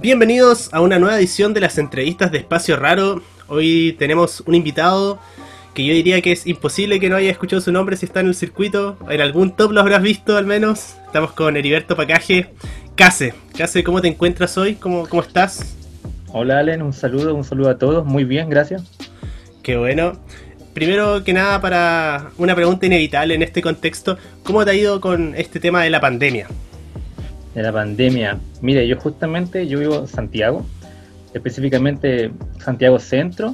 [0.00, 3.20] Bienvenidos a una nueva edición de las entrevistas de Espacio Raro.
[3.48, 5.18] Hoy tenemos un invitado
[5.74, 8.28] que yo diría que es imposible que no haya escuchado su nombre si está en
[8.28, 8.96] el circuito.
[9.10, 10.94] En algún top lo habrás visto al menos.
[11.04, 12.46] Estamos con Heriberto Pacaje.
[12.94, 14.76] Case, Case, ¿cómo te encuentras hoy?
[14.76, 15.76] ¿Cómo, ¿Cómo estás?
[16.28, 18.06] Hola Allen, un saludo, un saludo a todos.
[18.06, 18.82] Muy bien, gracias.
[19.62, 20.18] Qué bueno.
[20.72, 25.34] Primero que nada, para una pregunta inevitable en este contexto, ¿cómo te ha ido con
[25.34, 26.48] este tema de la pandemia?
[27.54, 28.38] De la pandemia.
[28.62, 30.64] Mire, yo justamente, yo vivo en Santiago,
[31.34, 33.52] específicamente Santiago Centro.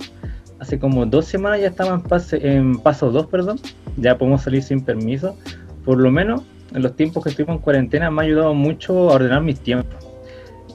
[0.59, 3.61] Hace como dos semanas ya estaba en, en paso 2, perdón.
[3.97, 5.37] Ya podemos salir sin permiso.
[5.85, 6.43] Por lo menos
[6.75, 10.05] en los tiempos que estuvimos en cuarentena me ha ayudado mucho a ordenar mis tiempos.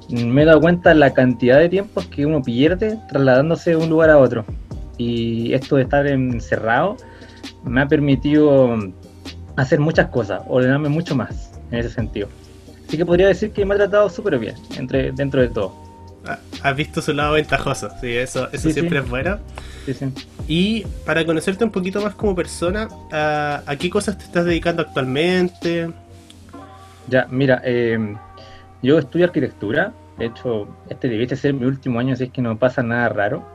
[0.09, 3.89] Me he dado cuenta de la cantidad de tiempos que uno pierde trasladándose de un
[3.89, 4.45] lugar a otro.
[4.97, 6.97] Y esto de estar encerrado
[7.63, 8.77] me ha permitido
[9.55, 12.27] hacer muchas cosas, ordenarme mucho más en ese sentido.
[12.91, 15.73] Así que podría decir que me ha tratado súper bien entre, dentro de todo.
[16.27, 19.39] Ah, has visto su lado ventajoso, sí, eso, eso siempre es bueno.
[19.85, 20.13] Sí, sí.
[20.45, 25.89] Y para conocerte un poquito más como persona, ¿a, qué cosas te estás dedicando actualmente?
[27.07, 28.13] Ya, mira, eh,
[28.83, 32.57] yo estudio arquitectura, de hecho, este debiese ser mi último año, así es que no
[32.57, 33.47] pasa nada raro.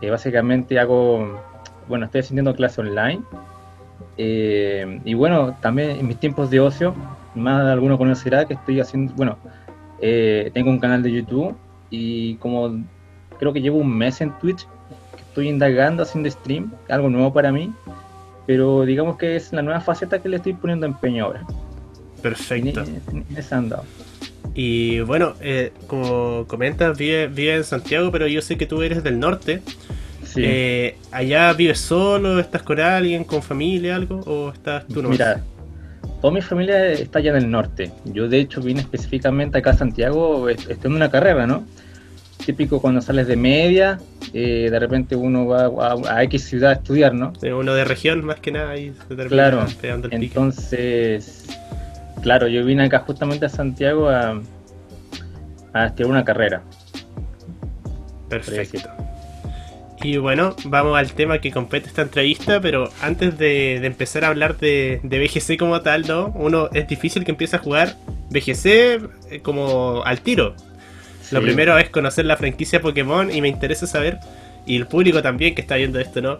[0.00, 1.42] Eh, básicamente hago,
[1.88, 3.22] bueno, estoy haciendo clase online.
[4.18, 6.94] Eh, y bueno, también en mis tiempos de ocio,
[7.38, 9.38] más de alguno conocerá que estoy haciendo, bueno,
[10.00, 11.56] eh, tengo un canal de YouTube
[11.90, 12.84] y como
[13.38, 14.66] creo que llevo un mes en Twitch,
[15.14, 17.72] que estoy indagando haciendo stream, algo nuevo para mí,
[18.46, 21.44] pero digamos que es la nueva faceta que le estoy poniendo empeño ahora.
[22.22, 22.82] Perfecto.
[24.54, 29.02] Y bueno, eh, como comentas, vive, vive en Santiago, pero yo sé que tú eres
[29.04, 29.62] del norte.
[30.36, 32.38] Eh, ¿Allá vives solo?
[32.38, 34.20] ¿Estás con alguien, con familia, algo?
[34.26, 35.08] ¿O estás tú no?
[35.08, 35.42] Mira,
[36.20, 37.92] toda mi familia está allá en el norte.
[38.04, 41.64] Yo, de hecho, vine específicamente acá a Santiago, estoy en una carrera, ¿no?
[42.44, 43.98] Típico cuando sales de media,
[44.32, 47.32] eh, de repente uno va a, X ciudad a estudiar, ¿no?
[47.42, 51.46] uno de región, más que nada, y se termina claro, el Entonces,
[52.22, 54.40] claro, yo vine acá justamente a Santiago a,
[55.74, 56.62] a estudiar una carrera.
[58.28, 59.07] Perfecto.
[60.02, 64.56] Y bueno, vamos al tema que compete esta entrevista, pero antes de, empezar a hablar
[64.56, 66.28] de, BGC como tal, ¿no?
[66.36, 67.96] Uno es difícil que empiece a jugar
[68.30, 70.54] BGC eh, como al tiro.
[71.32, 74.18] Lo primero es conocer la franquicia Pokémon y me interesa saber,
[74.64, 76.38] y el público también que está viendo esto, ¿no?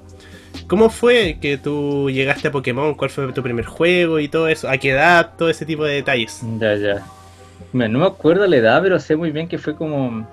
[0.66, 2.94] ¿Cómo fue que tú llegaste a Pokémon?
[2.94, 4.68] ¿Cuál fue tu primer juego y todo eso?
[4.68, 5.32] ¿A qué edad?
[5.36, 6.40] Todo ese tipo de detalles.
[6.58, 7.04] Ya, ya.
[7.72, 10.26] no me acuerdo la edad, pero sé muy bien que fue como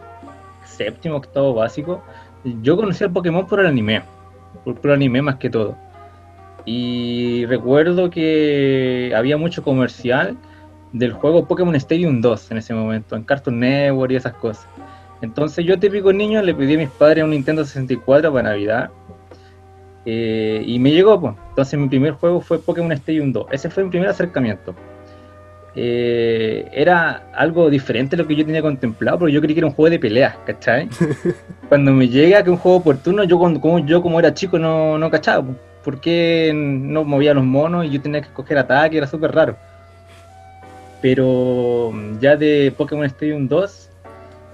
[0.66, 2.03] séptimo, octavo básico
[2.62, 4.04] yo conocí al Pokémon por el anime,
[4.64, 5.76] por, el anime más que todo.
[6.66, 10.36] Y recuerdo que había mucho comercial
[10.94, 14.68] del juego Pokémon Stadium 2 en ese momento, en Cartoon Network y esas cosas.
[15.22, 18.90] Entonces yo típico niño le pedí a mis padres un Nintendo 64 para Navidad.
[20.06, 21.34] Eh, y me llegó, pues.
[21.50, 23.48] Entonces mi primer juego fue Pokémon Stadium 2.
[23.52, 24.76] Ese fue mi primer acercamiento.
[25.78, 29.68] Eh, era algo diferente a lo que yo tenía contemplado, porque yo creí que era
[29.68, 30.88] un juego de peleas, ¿cachai?
[31.69, 35.12] Cuando me llega que un juego oportuno, yo como, yo como era chico no, no
[35.12, 35.46] cachaba,
[35.84, 39.58] porque no movía los monos y yo tenía que escoger ataque, era súper raro.
[41.02, 43.90] Pero ya de Pokémon Stadium 2,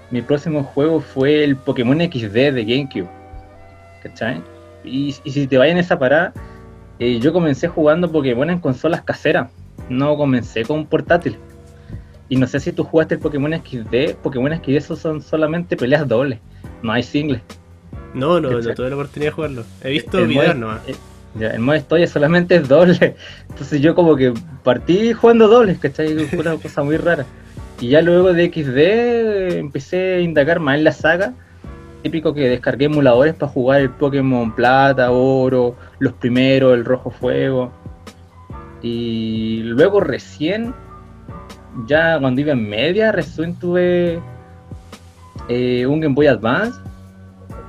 [0.10, 3.10] mi próximo juego fue el Pokémon XD de GameCube,
[4.02, 4.42] ¿cachai?
[4.84, 6.34] Y, si te vayan esa parada,
[6.98, 9.52] eh, yo comencé jugando Pokémon en consolas caseras
[9.90, 11.38] no comencé con portátil.
[12.30, 14.16] Y no sé si tú jugaste el Pokémon XD.
[14.22, 16.40] Pokémon XD esos son solamente peleas dobles,
[16.82, 17.42] no hay singles.
[18.14, 19.64] No, no, no tuve la oportunidad de jugarlo.
[19.84, 20.82] He visto el videos nomás.
[20.88, 20.96] Eh,
[21.40, 23.16] ya, el modo historia solamente es doble.
[23.50, 24.34] Entonces yo como que
[24.64, 26.16] partí jugando dobles, ¿cachai?
[26.38, 27.26] Una cosa muy rara.
[27.80, 31.34] Y ya luego de XD empecé a indagar más en la saga.
[32.04, 37.72] Típico que descargué emuladores para jugar el Pokémon Plata, Oro, los primeros, el Rojo Fuego.
[38.82, 40.74] Y luego recién,
[41.88, 44.20] ya cuando iba en media, recién tuve
[45.48, 46.80] eh, un Game Boy Advance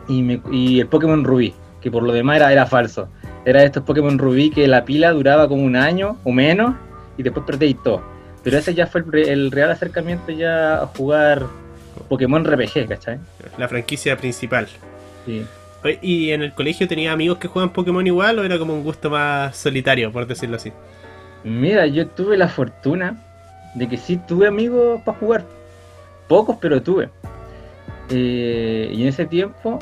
[0.09, 3.09] y, el Pokémon Rubí, que por lo demás era, era falso.
[3.45, 6.75] Era de estos Pokémon Rubí que la pila duraba como un año o menos
[7.17, 8.03] y después perdí todo.
[8.43, 11.47] Pero ese ya fue el, real acercamiento ya a jugar
[12.09, 13.19] Pokémon RPG, ¿cachai?
[13.59, 14.69] La franquicia principal.
[15.27, 15.45] Sí.
[16.01, 19.11] ¿Y en el colegio tenía amigos que juegan Pokémon igual o era como un gusto
[19.11, 20.73] más solitario, por decirlo así?
[21.45, 23.17] Mira, yo tuve la fortuna
[23.75, 25.45] de que sí tuve amigos para jugar.
[26.29, 27.11] Pocos, pero tuve.
[28.11, 29.79] Eh, y en ese tiempo,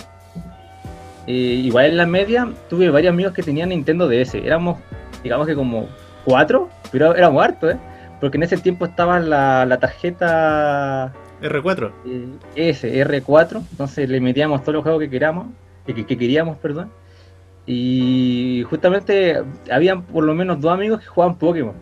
[1.27, 4.35] eh, igual en la media, tuve varios amigos que tenían Nintendo DS.
[4.35, 4.79] Éramos,
[5.23, 5.89] digamos que como
[6.25, 7.79] cuatro, pero éramos hartos, ¿eh?
[8.21, 11.13] Porque en ese tiempo estaba la, tarjeta
[11.43, 11.93] R4.
[12.07, 13.63] Eh, ese, R4.
[13.71, 15.47] Entonces le metíamos todos los juegos que queramos,
[15.87, 16.91] que, que queríamos, perdón.
[17.73, 21.75] Y justamente habían por lo menos dos amigos que jugaban Pokémon.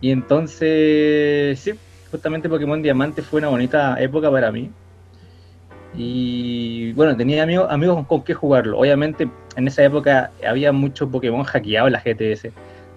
[0.00, 1.72] Y entonces, sí,
[2.10, 4.70] justamente Pokémon Diamante fue una bonita época para mí.
[5.94, 8.78] Y bueno, tenía amigos, amigos con, qué jugarlo.
[8.78, 12.48] Obviamente en esa época había muchos Pokémon hackeados en la GTS.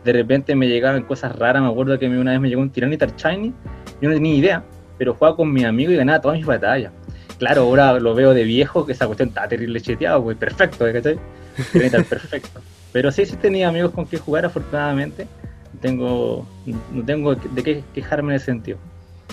[0.05, 1.61] De repente me llegaban cosas raras.
[1.61, 3.53] Me acuerdo que una vez me llegó un Tiranitar Shiny.
[4.01, 4.63] Yo no tenía idea,
[4.97, 6.93] pero jugaba con mi amigo y ganaba todas mis batallas.
[7.39, 11.19] Claro, ahora lo veo de viejo, que esa cuestión está terrible cheteado, pues perfecto, ¿cachai?
[11.19, 11.19] Tiranitar
[12.09, 12.61] perfecto.
[12.91, 15.27] Pero sí, sí tenía amigos con qué jugar, afortunadamente.
[15.81, 18.77] Tengo, no tengo de qué quejarme en ese sentido.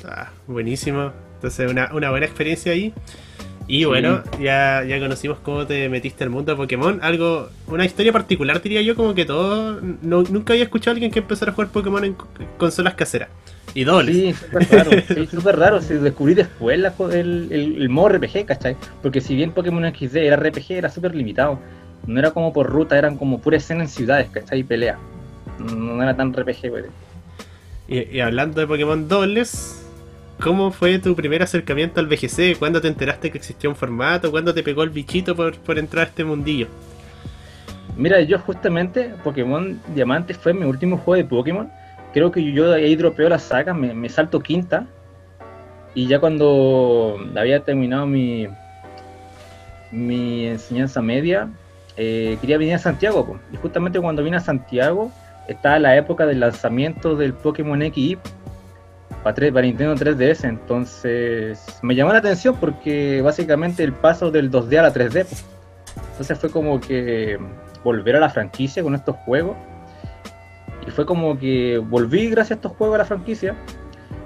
[0.05, 1.13] Ah, buenísimo.
[1.37, 2.93] Entonces, una, una buena experiencia ahí.
[3.69, 6.99] Y bueno, ya, ya conocimos cómo te metiste al mundo de Pokémon.
[7.03, 9.81] Algo, una historia particular diría yo, como que todo.
[10.03, 12.17] No, nunca había escuchado a alguien que empezara a jugar Pokémon en
[12.59, 13.29] consolas caseras.
[13.75, 14.15] Y dobles.
[14.15, 14.91] Sí, súper raro.
[15.09, 15.81] sí, súper raro.
[15.81, 16.79] Se descubrí después
[17.15, 18.77] el, el, modo RPG, ¿cachai?
[19.01, 21.59] Porque si bien Pokémon XD era RPG, era súper limitado.
[22.07, 24.61] No era como por ruta, eran como pura escena en ciudades, ¿cachai?
[24.61, 24.99] Y pelea.
[25.59, 26.85] No era tan RPG, güey.
[27.89, 29.83] Y, y hablando de Pokémon dobles,
[30.43, 32.59] ¿Cómo fue tu primer acercamiento al VGC?
[32.59, 34.29] ¿Cuándo te enteraste que existía un formato?
[34.33, 36.67] ¿Cuándo te pegó el bichito por, entrar a este mundillo?
[37.97, 41.71] Mira, yo justamente Pokémon Diamante fue mi último juego de Pokémon.
[42.13, 44.85] Creo que yo ahí dropeo la saga, me, salto quinta.
[45.95, 48.49] Y ya cuando había terminado mi,
[49.93, 51.51] mi enseñanza media,
[51.97, 53.39] eh, quería venir a Santiago.
[53.53, 55.11] Y justamente cuando vine a Santiago,
[55.49, 58.19] estaba la época del lanzamiento del Pokémon XY
[59.23, 60.45] para, 3, para Nintendo 3DS.
[60.49, 65.27] Entonces me llamó la atención porque básicamente el paso del 2D a la 3D.
[66.13, 67.39] Entonces fue como que
[67.85, 69.57] volver a la franquicia con estos juegos.
[70.87, 73.55] Y fue como que volví gracias a estos juegos a la franquicia.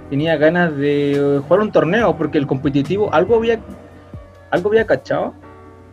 [0.08, 3.58] Tenía ganas de jugar un torneo porque el competitivo algo había,
[4.50, 5.34] algo había cachado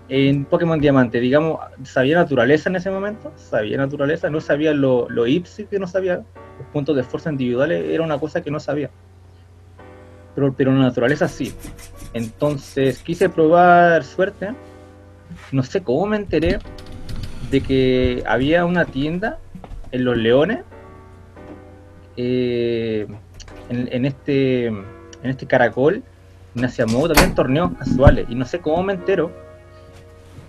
[0.10, 1.20] en Pokémon Diamante.
[1.20, 5.88] Digamos, sabía naturaleza en ese momento, sabía naturaleza, no sabía lo, lo Ipsi que no
[5.88, 8.90] sabía los puntos de fuerza individuales era una cosa que no sabía.
[10.36, 11.54] Pero, pero la naturaleza sí.
[12.14, 14.54] Entonces quise probar suerte.
[15.52, 16.60] No sé cómo me enteré
[17.50, 19.40] de que había una tienda
[19.92, 20.60] en Los Leones.
[22.18, 23.08] Eh,
[23.70, 24.86] en, este en
[25.24, 26.04] este caracol
[26.56, 29.32] en Asiamogo también torneos casuales y no sé cómo me entero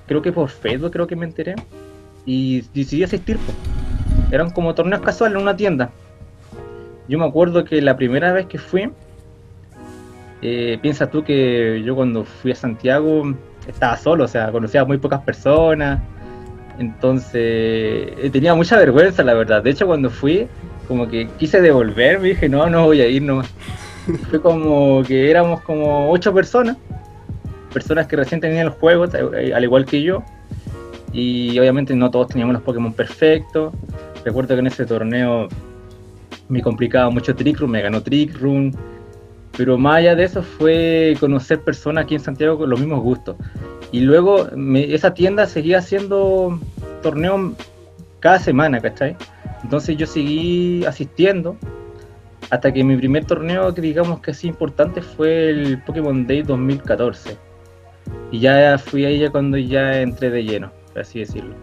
[0.06, 1.54] creo que por Facebook creo que me enteré
[2.26, 3.38] y decidí asistir
[4.30, 5.90] eran como torneos casuales en una tienda.
[7.08, 8.90] Yo me acuerdo que la primera vez que fui,
[10.42, 13.34] eh, piensa tú que yo cuando fui a Santiago
[13.68, 16.00] estaba solo, o sea, conocía a muy pocas personas,
[16.78, 19.62] entonces eh, tenía mucha vergüenza, la verdad.
[19.62, 20.48] De hecho, cuando fui,
[20.88, 23.48] como que quise devolverme, dije, no, no voy a ir nomás.
[24.30, 26.76] Fue como que éramos como ocho personas,
[27.74, 30.24] personas que recién tenían el juego, eh, al igual que yo,
[31.14, 33.72] y obviamente no todos teníamos los Pokémon perfectos.
[34.24, 35.48] Recuerdo que en ese torneo
[36.48, 38.72] me complicaba mucho Trick Room, me ganó Trick Room.
[39.56, 43.36] Pero más allá de eso fue conocer personas aquí en Santiago con los mismos gustos.
[43.92, 46.58] Y luego esa tienda seguía haciendo
[47.02, 47.52] torneos
[48.18, 49.16] cada semana, ¿cachai?
[49.62, 51.56] Entonces yo seguí asistiendo
[52.50, 57.53] hasta que mi primer torneo que digamos que así importante fue el Pokémon Day 2014.
[58.30, 61.54] Y ya fui ahí ya cuando ya entré de lleno, por así decirlo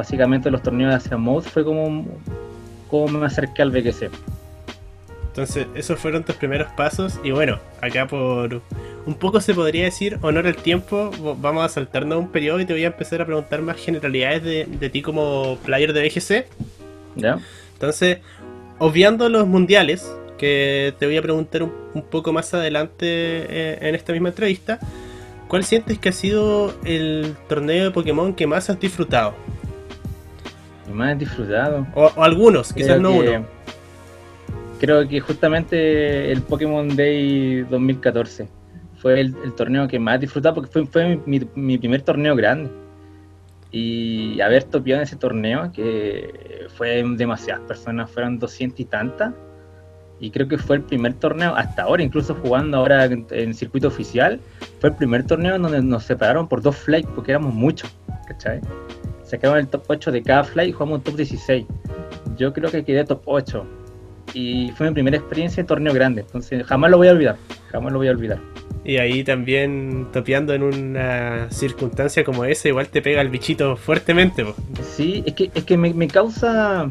[0.00, 2.06] básicamente los torneos de Asia Mode fue como,
[2.88, 4.10] como me acerqué al BGC.
[5.28, 7.20] Entonces, esos fueron tus primeros pasos.
[7.22, 8.62] Y bueno, acá por
[9.06, 12.72] un poco se podría decir honor al tiempo, vamos a saltarnos un periodo y te
[12.72, 16.46] voy a empezar a preguntar más generalidades de, ti como player de BGC.
[17.16, 17.38] ¿Ya?
[17.74, 18.18] Entonces,
[18.78, 24.12] obviando los mundiales, que te voy a preguntar un, poco más adelante eh, en esta
[24.12, 24.80] misma entrevista,
[25.50, 29.34] ¿cuál sientes que ha sido el torneo de Pokémon que más has disfrutado?
[30.92, 31.86] más disfrutado.
[31.94, 33.46] O, algunos, quizás no uno.
[34.80, 38.48] Creo que justamente el Pokémon Day 2014
[38.96, 42.70] fue el, torneo que más disfrutado porque fue, mi, primer torneo grande.
[43.70, 49.32] Y haber topiado en ese torneo, que fue demasiadas personas, fueron 200 y tantas.
[50.20, 54.40] Y creo que fue el primer torneo, hasta ahora, incluso jugando ahora en, circuito oficial,
[54.78, 57.90] fue el primer torneo donde nos separaron por dos flights porque éramos muchos,
[58.28, 58.60] ¿cachai?
[59.30, 61.64] se quedó en el top 8 de cada fly y jugamos un top 16.
[62.36, 63.64] Yo creo que quedé top 8.
[64.34, 66.22] Y fue mi primera experiencia en torneo grande.
[66.22, 67.36] Entonces jamás lo voy a olvidar.
[67.70, 68.40] Jamás lo voy a olvidar.
[68.84, 74.44] Y ahí también topeando en una circunstancia como esa, igual te pega el bichito fuertemente.
[74.82, 76.90] Sí, es que, es que me, causa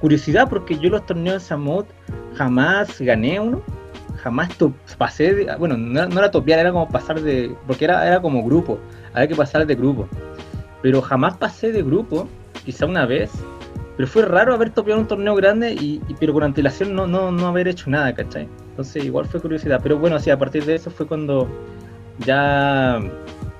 [0.00, 1.86] curiosidad porque yo los torneos de Samot
[2.34, 3.62] jamás gané uno,
[4.22, 4.50] jamás
[4.98, 8.78] pasé, de, bueno, no, era topear, era como pasar de, porque era, era como grupo,
[9.12, 10.08] había que pasar de grupo,
[10.82, 12.28] pero jamás pasé de grupo,
[12.64, 13.30] quizá una vez,
[13.96, 17.46] pero fue raro haber topeado un torneo grande y, pero con antelación no, no, no
[17.48, 18.48] haber hecho nada, ¿cachai?
[18.70, 21.48] Entonces igual fue curiosidad, pero bueno, sí, a partir de eso fue cuando
[22.24, 23.00] ya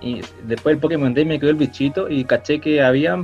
[0.01, 3.23] y después del Pokémon Day me quedó el bichito y caché que había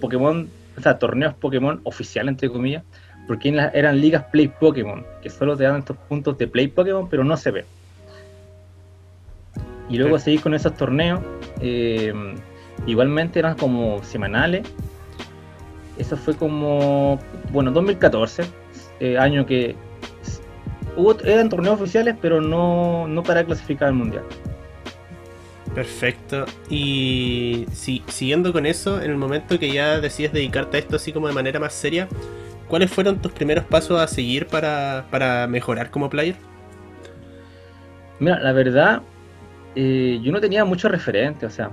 [0.00, 2.82] Pokémon, o sea, torneos Pokémon oficiales, entre comillas,
[3.26, 7.24] porque eran ligas Play Pokémon, que solo te dan estos puntos de Play Pokémon, pero
[7.24, 7.64] no se ve.
[9.88, 11.20] Y luego seguí con esos torneos,
[11.60, 12.12] eh,
[12.86, 14.66] igualmente eran como semanales.
[15.98, 17.20] Eso fue como,
[17.52, 18.44] bueno, 2014,
[19.00, 19.76] eh, año que
[20.96, 24.24] hubo, eran torneos oficiales, pero no, no para clasificar al mundial.
[25.74, 26.46] Perfecto.
[26.70, 31.12] Y si, siguiendo con eso, en el momento que ya decides dedicarte a esto así
[31.12, 32.08] como de manera más seria,
[32.68, 36.36] ¿cuáles fueron tus primeros pasos a seguir para, mejorar como player?
[38.20, 39.02] Mira, la verdad,
[39.74, 41.70] eh, yo no tenía mucho referente, o sea,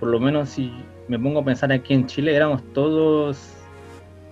[0.00, 0.72] por lo menos si
[1.06, 3.52] me pongo a pensar aquí en Chile, éramos todos,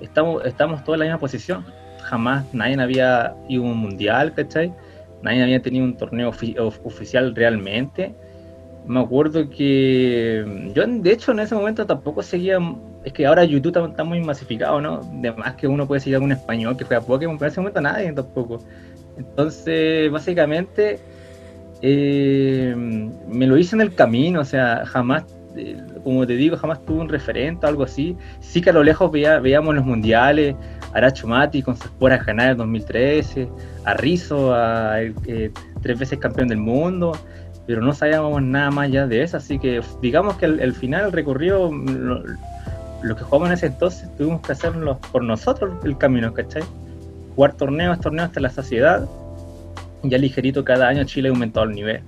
[0.00, 1.66] estamos, estamos todos en la misma posición.
[2.04, 4.72] Jamás nadie había ido a un mundial, ¿cachai?
[5.22, 8.14] Nadie había tenido un torneo oficial realmente
[8.90, 12.59] me acuerdo que yo de hecho en ese momento tampoco seguía
[13.04, 16.20] es que ahora YouTube está, muy masificado no de más que uno puede seguir a
[16.20, 18.59] un español que juega Pokémon pero en ese momento nadie tampoco.
[19.16, 20.99] Entonces básicamente
[21.82, 22.75] eh,
[23.28, 25.25] me lo hice en el camino o sea jamás
[25.56, 28.16] eh, como te digo jamás tuve un referente o algo así.
[28.40, 30.56] Sí que a lo lejos veíamos los mundiales
[30.92, 33.49] Aracho Mati con su esporas ganar en 2013
[33.85, 37.12] a Rizzo a, eh, tres veces campeón del mundo
[37.67, 41.12] pero no sabíamos nada más ya de eso, así que digamos que el, final, el
[41.12, 46.62] recorrido, lo, que jugamos en ese entonces, tuvimos que hacerlo por nosotros el camino, ¿cachai?
[47.35, 49.09] Jugar torneos, torneos hasta la saciedad,
[50.02, 52.00] ya ligerito cada año Chile ha aumentado el nivel.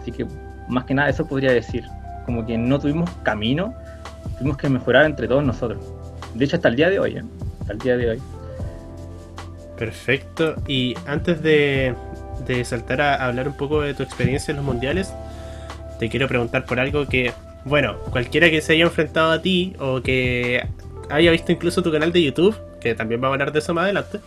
[0.00, 0.26] Así que
[0.68, 1.84] más que nada eso podría decir,
[2.26, 3.74] como que no tuvimos camino,
[4.38, 5.80] tuvimos que mejorar entre todos nosotros.
[6.34, 7.22] De hecho, hasta el día de hoy, ¿eh?
[7.60, 8.22] hasta el día de hoy.
[9.78, 10.56] Perfecto.
[10.66, 11.94] Y antes de,
[12.46, 15.12] de saltar a hablar un poco de tu experiencia en los mundiales,
[15.98, 17.32] te quiero preguntar por algo que,
[17.64, 20.64] bueno, cualquiera que se haya enfrentado a ti o que
[21.10, 23.84] haya visto incluso tu canal de YouTube, que también va a hablar de eso más
[23.84, 24.20] adelante,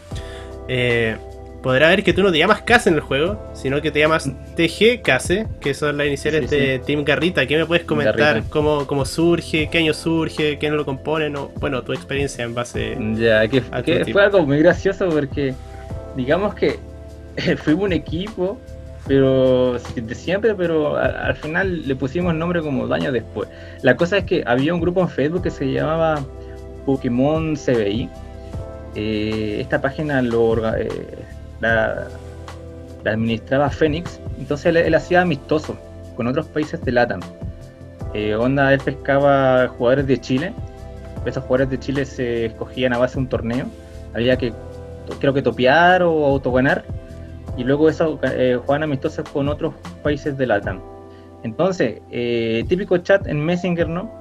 [0.68, 1.16] eh,
[1.62, 4.30] podrá ver que tú no te llamas Case en el juego, sino que te llamas
[4.56, 7.46] TG Case, que son las iniciales de Team Garrita.
[7.46, 8.44] ¿Qué me puedes comentar?
[8.50, 9.70] Cómo, ¿Cómo, surge?
[9.70, 10.58] ¿Qué año surge?
[10.58, 11.36] ¿Qué no lo componen?
[11.36, 15.54] O, bueno, tu experiencia en base ya, que, que fue algo muy gracioso porque
[16.16, 16.80] digamos que
[17.58, 18.58] fuimos un equipo,
[19.08, 23.50] pero de siempre, pero al, final le pusimos nombre como dos años después.
[23.82, 26.24] La cosa es que había un grupo en Facebook que se llamaba
[26.86, 28.10] Pokémon CBI.
[28.96, 30.88] Eh, esta página lo, eh,
[31.62, 32.08] la,
[33.06, 35.76] administraba Fénix, entonces él, hacía amistoso
[36.16, 37.22] con otros países de LATAM.
[38.14, 40.54] Eh, onda, él pescaba jugadores de Chile.
[41.26, 43.66] Esos jugadores de Chile se escogían a base de un torneo.
[44.14, 44.54] Había que,
[45.20, 46.84] creo que topear o autoganar
[47.62, 50.82] y luego eso eh, juegan amistosos con otros países de LATAM.
[51.44, 54.12] Entonces, eh, típico chat en Messenger, ¿no?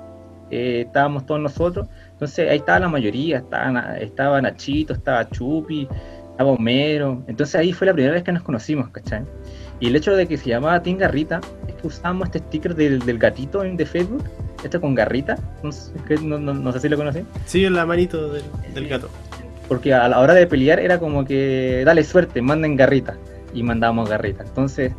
[0.51, 5.89] Eh, estábamos todos nosotros, entonces ahí estaba la mayoría, estaba, estaba Nachito, estaba Chupi,
[6.33, 9.23] estaba Homero, entonces ahí fue la primera vez que nos conocimos, ¿cachai?
[9.79, 12.99] Y el hecho de que se llamaba Team Garrita es que usábamos este sticker del,
[12.99, 14.25] del gatito de Facebook,
[14.63, 17.25] este con garrita, no sé, no, sé si lo conocí.
[17.47, 18.43] Sí, la manito del,
[18.75, 19.09] del gato
[19.71, 23.17] porque a la hora de pelear era como que dale suerte, manden garrita
[23.55, 24.45] y mandábamos garrita.
[24.45, 24.93] Entonces,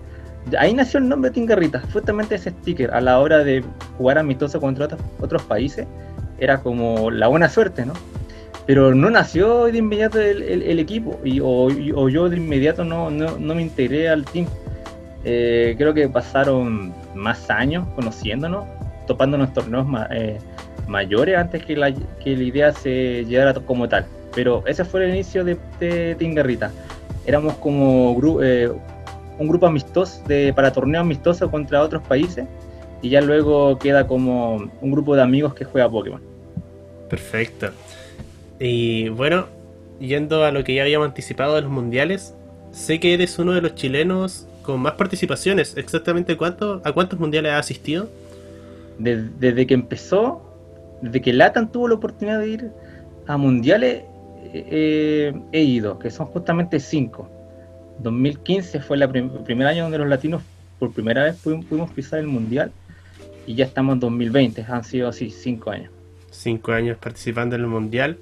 [0.58, 3.64] ahí nació el nombre Garrita, justamente ese sticker a la hora de
[3.98, 4.88] jugar amistoso contra
[5.20, 5.88] otros, países,
[6.40, 7.94] era como la buena suerte, ¿no?
[8.66, 11.70] Pero no nació de inmediato el, equipo y, o,
[12.10, 14.46] yo de inmediato no, no, me integré al team.
[15.24, 18.66] Eh, creo que pasaron más años conociéndonos,
[19.08, 20.38] topándonos torneos eh,
[20.88, 24.06] mayores antes que la, que la idea se llegara como tal.
[24.34, 26.72] Pero ese fue el inicio de, de Tingarrita.
[27.26, 28.72] Éramos como eh,
[29.38, 32.46] un grupo amistoso de, para torneos amistosos contra otros países
[33.02, 36.22] y ya luego queda como un grupo de amigos que juega Pokémon.
[37.10, 37.72] Perfecto.
[38.60, 39.48] Y bueno,
[40.00, 42.36] yendo a lo que ya habíamos anticipado de los mundiales,
[42.72, 45.76] sé que eres uno de los chilenos con más participaciones.
[45.78, 48.10] ¿Exactamente cuánto, a cuántos mundiales has asistido?
[49.00, 50.44] Desde, desde que empezó,
[51.02, 52.72] desde que Latan tuvo la oportunidad de ir
[53.28, 54.04] a mundiales,
[54.54, 57.30] he ido, que son justamente cinco.
[58.00, 60.42] 2015 fue el primer año donde los latinos
[60.80, 62.72] por primera vez pudimos, pisar el mundial
[63.46, 65.92] y ya estamos en 2020, han sido así cinco años.
[66.32, 68.18] Cinco años participando en el mundial.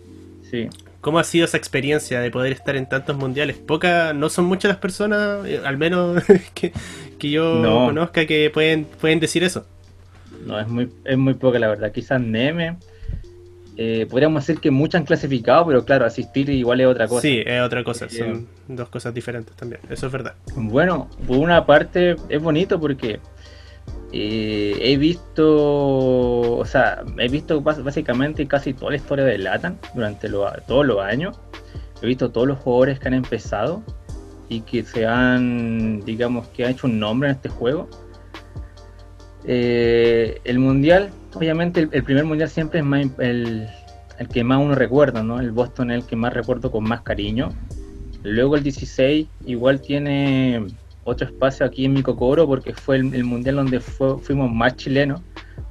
[0.50, 0.67] Sí.
[1.00, 3.55] ¿Cómo ha sido esa experiencia de poder estar en tantos mundiales?
[3.55, 6.21] Poca, no son muchas las personas, eh, al menos
[6.53, 6.74] que,
[7.21, 9.65] yo conozca, que pueden, pueden decir eso.
[10.45, 11.93] No, es muy, es muy poca la verdad.
[11.93, 12.75] Quizás Neme,
[13.77, 17.21] eh, podríamos decir que muchas han clasificado, pero claro, asistir igual es otra cosa.
[17.21, 20.35] Sí, es otra cosa, eh, son dos cosas diferentes también, eso es verdad.
[20.55, 23.19] Bueno, por una parte es bonito porque
[24.11, 30.29] eh, he visto, o sea, he visto básicamente casi toda la historia de Latan durante
[30.67, 31.39] todos los años.
[32.01, 33.83] He visto todos los jugadores que han empezado
[34.49, 37.88] y que se han, digamos, que han hecho un nombre en este juego.
[39.45, 42.86] El mundial, obviamente, el, primer mundial siempre es
[43.19, 43.67] el,
[44.17, 45.39] el, que más uno recuerda, ¿no?
[45.39, 47.50] El Boston el que más recuerdo con más cariño.
[48.24, 50.65] Luego el 16 igual tiene
[51.03, 55.21] otro espacio aquí en mi cocoro porque fue el, mundial donde fuimos más chilenos.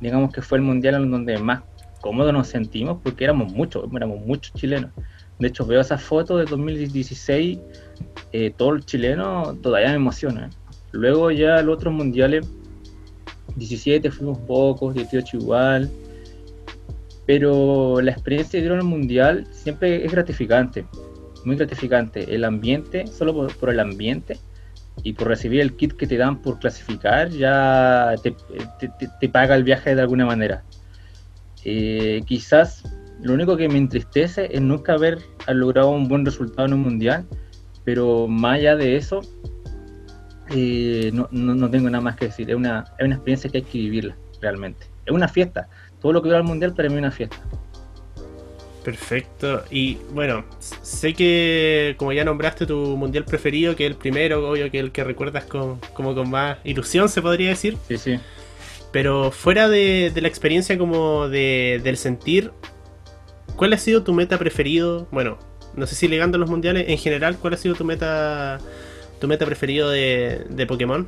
[0.00, 1.62] Digamos que fue el mundial donde más
[2.00, 4.91] cómodos nos sentimos porque éramos muchos, éramos muchos chilenos.
[5.38, 7.59] De hecho, veo esa foto de 2016,
[8.33, 10.50] eh, todo el chileno todavía me emociona.
[10.91, 12.49] Luego ya los otros mundiales,
[13.59, 15.91] 17 fuimos pocos, 18 igual.
[17.27, 20.87] Pero la experiencia de ir al mundial siempre es gratificante,
[21.45, 22.35] muy gratificante.
[22.35, 24.38] El ambiente, solo por el ambiente,
[25.03, 29.95] y por recibir el kit que te dan por clasificar ya te, paga el viaje
[29.95, 30.62] de alguna manera.
[31.65, 32.83] Eh, quizás
[33.23, 37.27] lo único que me entristece es nunca haber logrado un buen resultado en un mundial,
[37.85, 39.21] pero más allá de eso,
[40.50, 42.50] eh, no, no, tengo nada más que decir.
[42.50, 44.87] Es una, es una experiencia que hay que vivirla realmente.
[45.07, 45.69] Es una fiesta.
[46.00, 47.38] Todo lo que veo al mundial para mí es una fiesta.
[48.85, 49.64] Perfecto.
[49.71, 54.71] Y bueno, sé que como ya nombraste tu mundial preferido, que es el primero, obvio
[54.71, 57.76] que el que recuerdas con, como con más ilusión, se podría decir.
[57.87, 58.19] Sí, sí.
[58.90, 62.52] Pero fuera de, la experiencia como de, del sentir,
[63.57, 65.06] ¿cuál ha sido tu meta preferido?
[65.11, 65.39] Bueno,
[65.76, 68.58] no sé si ligando a los mundiales, en general, ¿cuál ha sido tu meta
[69.21, 71.07] tu meta preferido de, de Pokémon?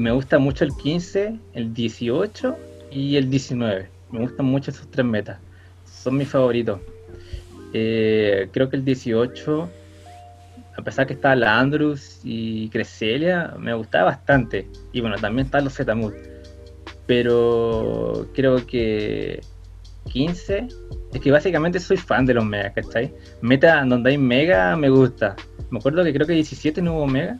[0.00, 2.56] me gusta mucho el 15, el 18
[2.90, 3.88] y el 19.
[4.10, 5.38] Me gustan mucho esos tres metas
[6.02, 6.80] son mis favoritos.
[7.72, 9.68] Eh, creo que el 18,
[10.76, 14.68] a pesar que está la Andrews y Cresselia, me gustaba bastante.
[14.92, 16.14] Y bueno, también están los Zetamut.
[17.06, 19.40] Pero creo que
[20.10, 20.68] 15,
[21.12, 23.12] es que básicamente soy fan de los Mega, ¿cachai?
[23.40, 25.36] Meta donde hay Mega me gusta.
[25.70, 27.38] Me acuerdo que creo que 17 no hubo Mega.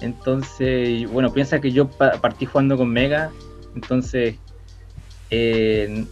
[0.00, 3.30] Entonces, bueno, piensa que yo partí jugando con Mega.
[3.74, 4.36] Entonces,
[5.30, 6.04] eh,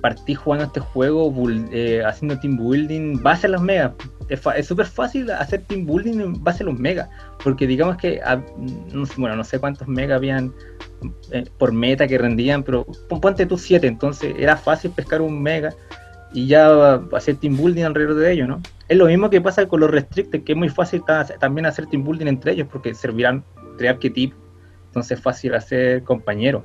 [0.00, 1.32] partí jugando este juego
[1.72, 3.92] eh, haciendo team building base a los megas.
[4.28, 7.08] Es súper fácil hacer team building en base a los megas,
[7.42, 8.40] porque digamos que, ah,
[8.92, 10.52] no, sé cuántos megas habían
[11.32, 15.70] eh, por meta que rendían, pero ponte tú 7, entonces era fácil pescar un mega
[16.32, 18.60] y ya hacer team building alrededor de ellos, ¿no?
[18.88, 21.02] Es lo mismo que pasa con los restricted, que es muy fácil
[21.40, 23.42] también hacer team building entre ellos, porque servirán
[23.78, 24.38] crear arquetipos,
[24.88, 26.62] entonces es fácil hacer compañeros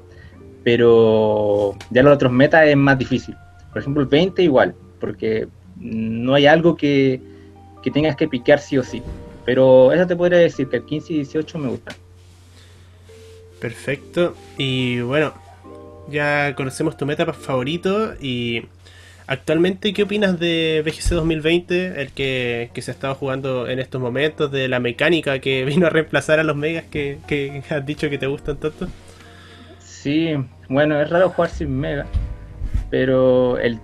[0.63, 3.35] pero ya los otros metas es más difícil.
[3.71, 5.47] Por ejemplo, el 20 igual, porque
[5.77, 7.21] no hay algo que,
[7.83, 9.03] que tengas que piquear sí o sí.
[9.45, 11.95] Pero eso te podría decir que el 15 y 18 me gustan.
[13.59, 14.35] Perfecto.
[14.57, 15.33] Y bueno,
[16.09, 18.65] ya conocemos tu meta favorito y
[19.27, 22.01] actualmente ¿qué opinas de BGC 2020?
[22.01, 25.87] El que, que se ha estado jugando en estos momentos, de la mecánica que vino
[25.87, 28.87] a reemplazar a los megas que, que has dicho que te gustan tanto.
[29.79, 30.33] Sí,
[30.67, 32.05] bueno, es raro jugar sin Mega,
[32.89, 33.79] pero el,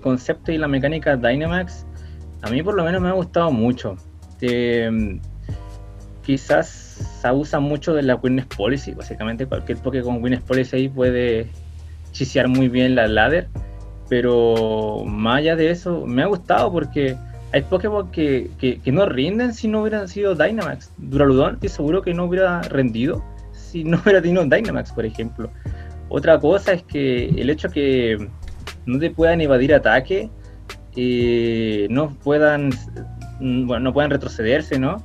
[0.00, 1.84] concepto y la mecánica Dynamax
[2.42, 3.96] a mí por lo menos me ha gustado mucho.
[4.40, 5.18] Eh,
[6.22, 6.68] quizás
[7.20, 11.48] se abusa mucho de la Witness Policy, básicamente cualquier Poké con Witness Policy ahí puede
[12.12, 13.48] chisear muy bien la ladder,
[14.08, 17.16] pero más allá de eso me ha gustado porque
[17.52, 20.90] hay Pokémon que, que, no rinden si no hubieran sido Dynamax.
[20.98, 25.50] Duraludon estoy seguro que no hubiera rendido si no hubiera tenido Dynamax, por ejemplo.
[26.08, 28.28] Otra cosa es que el hecho que
[28.86, 30.30] no te puedan evadir ataque,
[30.94, 32.70] no puedan
[33.40, 35.02] mm, bueno, no puedan retrocederse, ¿no?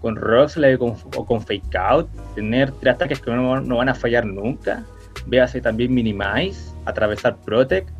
[0.00, 4.84] Con Roxley o con Fake Out, tener tres ataques que no, van a fallar nunca.
[5.26, 7.90] Véase también Minimize, atravesar Protect,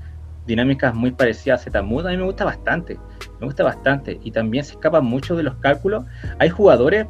[0.47, 2.97] dinámicas muy parecidas a Zetamud, a mí me gusta bastante,
[3.39, 4.19] me gusta bastante.
[4.25, 6.05] Y también se escapa mucho de los cálculos.
[6.39, 7.07] Hay jugadores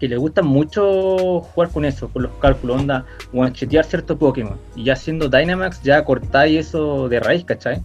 [0.00, 4.58] que le gusta mucho jugar con eso, con los cálculos, onda, one-chetear cierto Pokémon.
[4.74, 7.82] Y ya siendo Dynamax, ya cortáis eso de raíz, ¿cachai?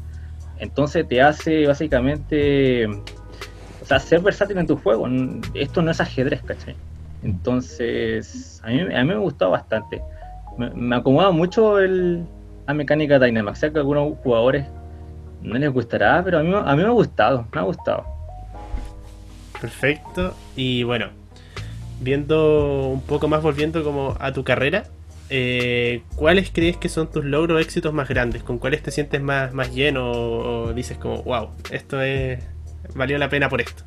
[0.59, 5.07] Entonces te hace básicamente, o sea, ser versátil en tu juego.
[5.53, 6.75] Esto no es ajedrez, ¿cachai?
[7.23, 10.01] Entonces, a mí, a mí me gustó bastante.
[10.57, 12.25] Me, acomoda mucho el,
[12.67, 13.59] la mecánica Dynamax.
[13.59, 14.65] Sé que algunos jugadores
[15.41, 18.05] no les gustará, pero a mí, a mí me ha gustado, me ha gustado.
[19.59, 20.33] Perfecto.
[20.55, 21.07] Y bueno,
[21.99, 24.85] viendo un poco más, volviendo como a tu carrera,
[25.29, 28.43] eh, ¿cuáles crees que son tus logros éxitos más grandes?
[28.43, 32.39] ¿Con cuáles te sientes más, más lleno o, dices como, wow, esto es
[32.95, 33.83] valió la pena por esto?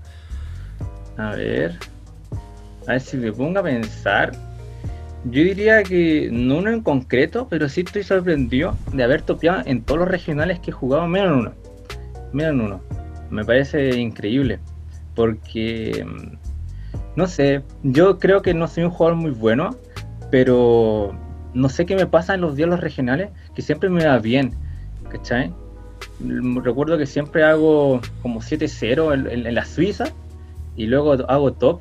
[1.16, 1.78] A ver,
[2.86, 4.32] a ver si me pongo a pensar.
[5.24, 9.82] Yo diría que no uno en concreto, pero sí estoy sorprendido de haber topeado en
[9.82, 11.52] todos los regionales que he jugado, menos en uno.
[12.32, 12.80] Menos en uno.
[13.28, 14.60] Me parece increíble.
[15.14, 16.36] Porque, mm,
[17.16, 19.76] no sé, yo creo que no soy un jugador muy bueno,
[20.30, 21.14] pero
[21.54, 24.54] no sé qué me pasa en los diálogos regionales, que siempre me va bien.
[25.08, 25.52] ¿Cachai?
[26.20, 30.04] Recuerdo que siempre hago como 7-0 en la Suiza
[30.76, 31.80] y luego hago top,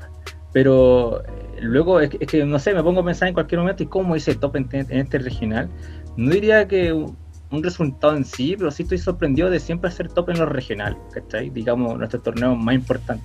[0.52, 1.22] pero
[1.60, 4.34] luego es que, no sé, me pongo a pensar en cualquier momento y cómo hice
[4.34, 5.68] top en, este regional.
[6.16, 7.16] No diría que un,
[7.62, 11.50] resultado en sí, pero sí estoy sorprendido de siempre hacer top en los regionales, ¿cachai?
[11.50, 13.24] Digamos, nuestro torneo más importante.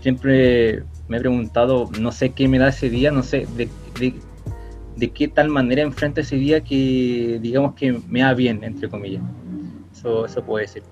[0.00, 3.68] Siempre me he preguntado, no sé qué me da ese día, no sé de,
[5.14, 9.22] qué tal manera enfrento ese día que, digamos, que me da bien, entre comillas.
[9.92, 10.82] Eso, eso puede ser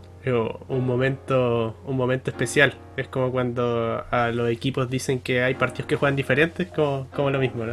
[0.69, 2.75] un momento un momento especial.
[2.97, 7.31] Es como cuando a los equipos dicen que hay partidos que juegan diferentes, como, como
[7.31, 7.65] lo mismo.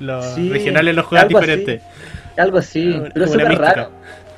[0.00, 1.82] Los, regionales los juegan diferentes.
[2.36, 3.90] algo así, pero es súper raro.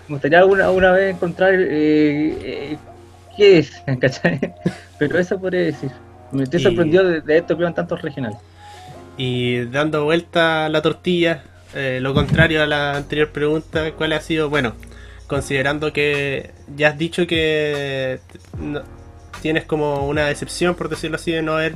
[0.08, 2.76] Me gustaría alguna, vez encontrar eh, eh,
[3.36, 3.82] qué es,
[4.98, 5.90] Pero eso podría decir.
[6.32, 8.38] Me estoy sorprendido de, esto que van tantos regionales.
[9.16, 14.20] Y dando vuelta a la tortilla, eh, lo contrario a la anterior pregunta, ¿cuál ha
[14.20, 14.50] sido?
[14.50, 14.74] Bueno,
[15.26, 18.18] considerando que ya has dicho que
[19.42, 21.74] tienes como una decepción, por decirlo así, de no haber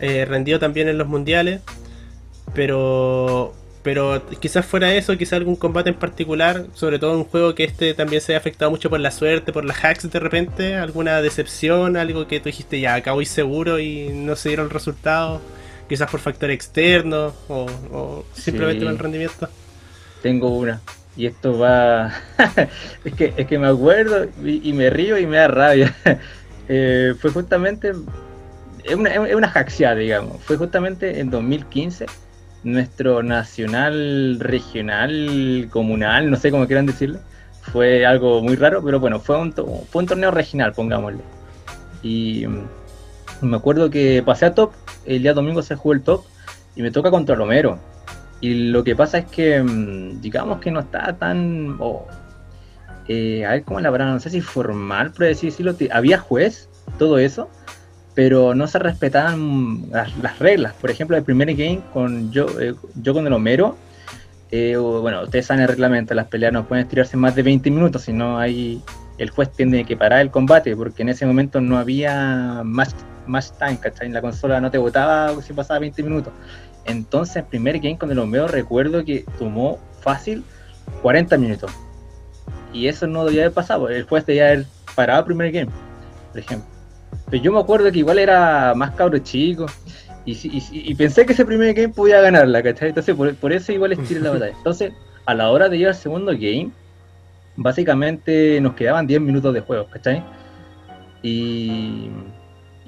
[0.00, 1.62] eh, rendido también en los mundiales,
[2.54, 7.64] pero pero quizás fuera eso, quizás algún combate en particular, sobre todo un juego que
[7.64, 11.22] este también se ha afectado mucho por la suerte, por las hacks de repente, alguna
[11.22, 15.40] decepción, algo que tú dijiste ya acá voy seguro y no se dieron resultados,
[15.88, 19.48] quizás por factor externo o, simplemente el rendimiento.
[20.22, 20.80] Tengo una.
[21.16, 22.12] Y esto va.
[23.04, 25.94] es, que, es que me acuerdo y, me río y me da rabia.
[26.70, 27.94] Eh, fue justamente.
[28.84, 30.42] Es una, es una digamos.
[30.42, 32.04] Fue justamente en 2015
[32.62, 37.20] nuestro nacional, regional, comunal, no sé cómo quieran decirle.
[37.72, 41.22] Fue algo muy raro, pero bueno, fue un, fue un torneo regional, pongámosle.
[42.02, 42.44] Y
[43.40, 44.72] me acuerdo que pasé a top,
[45.06, 46.24] el día domingo se jugó el top
[46.76, 47.78] y me toca contra Romero.
[48.40, 51.78] Y lo que pasa es que, mm, digamos que no está tan.
[53.08, 55.74] Eh, a cómo la verdad, no sé si formal, pero decirlo.
[55.90, 57.48] Había juez, todo eso,
[58.14, 60.74] pero no se respetaban las, reglas.
[60.74, 63.76] Por ejemplo, el primer game con yo, eh, yo con el Homero.
[64.50, 68.02] Eh, bueno, ustedes saben el reglamento, las peleas no pueden estirarse más de 20 minutos,
[68.02, 68.42] si no.
[68.42, 72.94] El juez tiene que parar el combate, porque en ese momento no había más,
[73.28, 74.06] más time, ¿cachai?
[74.06, 76.32] En la consola no te votaba si pasaba 20 minutos.
[76.84, 80.42] Entonces, el primer game con el Homero recuerdo que tomó fácil
[81.02, 81.70] 40 minutos.
[82.72, 83.88] Y eso no debía haber pasado.
[83.88, 85.70] El juez debía haber parado el primer game,
[86.30, 86.68] por ejemplo.
[87.30, 89.66] Pero yo me acuerdo que igual era más cabro chico.
[90.24, 92.90] Y, pensé que ese primer game podía ganarla, ¿cachai?
[92.90, 94.54] Entonces, por, eso igual estiré la batalla.
[94.56, 94.92] Entonces,
[95.24, 96.70] a la hora de ir al segundo game,
[97.56, 100.22] básicamente nos quedaban 10 minutos de juego, ¿cachai?
[101.22, 102.10] Y,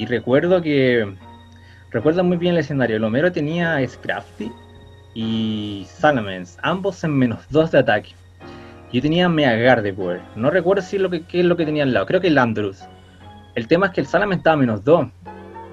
[0.00, 1.14] y recuerdo que
[1.90, 2.96] Recuerdo muy bien el escenario.
[2.96, 4.52] El Homero tenía Scrafty
[5.14, 8.10] y Salamence, ambos en menos 2 de ataque.
[8.92, 10.20] Yo tenía Meagar de poder.
[10.36, 12.06] No recuerdo si lo que, qué es lo que tenía al lado.
[12.06, 12.84] Creo que el Andrews.
[13.56, 15.08] El tema es que el Salamence estaba menos 2.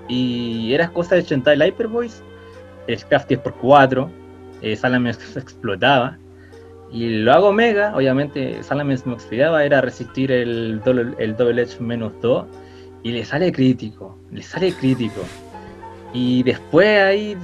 [0.07, 2.23] Y era cosa de 80 el Hyper Voice.
[2.87, 4.09] El Scrafty es por 4.
[4.63, 6.17] Eh, Salamence explotaba.
[6.91, 7.95] Y lo hago Mega.
[7.95, 9.63] Obviamente Salamence me expidiaba.
[9.63, 12.45] Era resistir el doble, el double Edge menos 2.
[13.07, 14.17] Y le sale crítico.
[14.33, 15.21] Le sale crítico.
[16.11, 17.37] Y después ahí,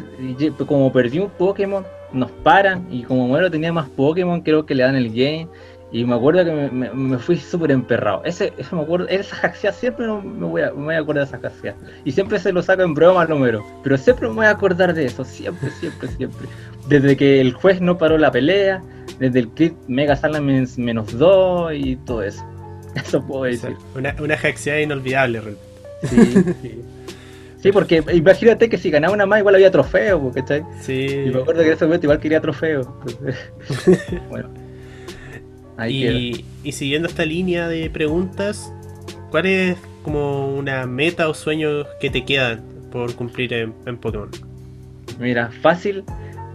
[0.68, 2.86] como perdí un Pokémon, nos paran.
[2.92, 5.48] Y como Muero tenía más Pokémon, creo que le dan el game.
[5.94, 8.26] Y me acuerdo que me, fui súper emperrado.
[8.26, 11.30] Ese, eso me acuerdo, esa jaxia siempre me, voy a, me voy a acordar de
[11.30, 11.76] esa jaxia.
[12.04, 13.66] Y siempre se lo saco en broma al número.
[13.84, 15.24] Pero siempre me voy a acordar de eso.
[15.24, 16.50] Siempre, siempre, siempre.
[16.90, 18.84] Desde que el juez no paró la pelea.
[19.18, 22.44] Desde el crit Mega Salamence menos 2 y todo eso.
[23.06, 23.76] Eso puedo decir.
[23.96, 24.38] Una, una
[24.82, 25.42] inolvidable,
[26.04, 26.18] Sí,
[26.62, 26.82] sí.
[27.64, 30.64] Sí, porque imagínate que si ganaba una más igual había trofeo, ¿cachai?
[30.82, 31.08] Sí.
[31.28, 32.94] Y me acuerdo que en ese momento igual quería trofeo.
[34.30, 34.50] bueno.
[35.88, 38.70] y, y, siguiendo esta línea de preguntas,
[39.32, 44.30] ¿cuál es como una meta o sueño que te quedan por cumplir en, Pokémon?
[45.18, 46.04] Mira, fácil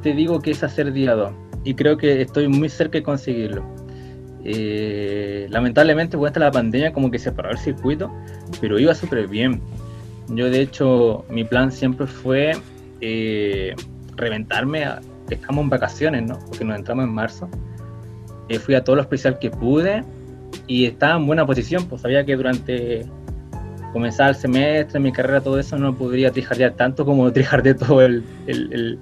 [0.03, 1.33] te digo que es hacer día 2.
[1.65, 3.65] Y creo que estoy muy cerca de conseguirlo.
[4.51, 8.11] Eh, lamentablemente, cuando la pandemia, como que se paró el circuito,
[8.63, 9.61] pero iba súper bien.
[10.29, 12.53] Yo, de hecho, mi plan siempre fue
[13.03, 13.75] eh,
[14.17, 14.87] reventarme.
[15.29, 16.39] estamos en vacaciones, ¿no?
[16.49, 17.49] Porque nos entramos en marzo.
[18.49, 20.03] Eh, fui a todo lo especial que pude
[20.67, 23.05] y estaba en buena posición, pues sabía que durante
[23.93, 28.25] comenzar el semestre, mi carrera, todo eso, no podría trijardear tanto como trijardeé todo el,
[28.47, 28.99] el,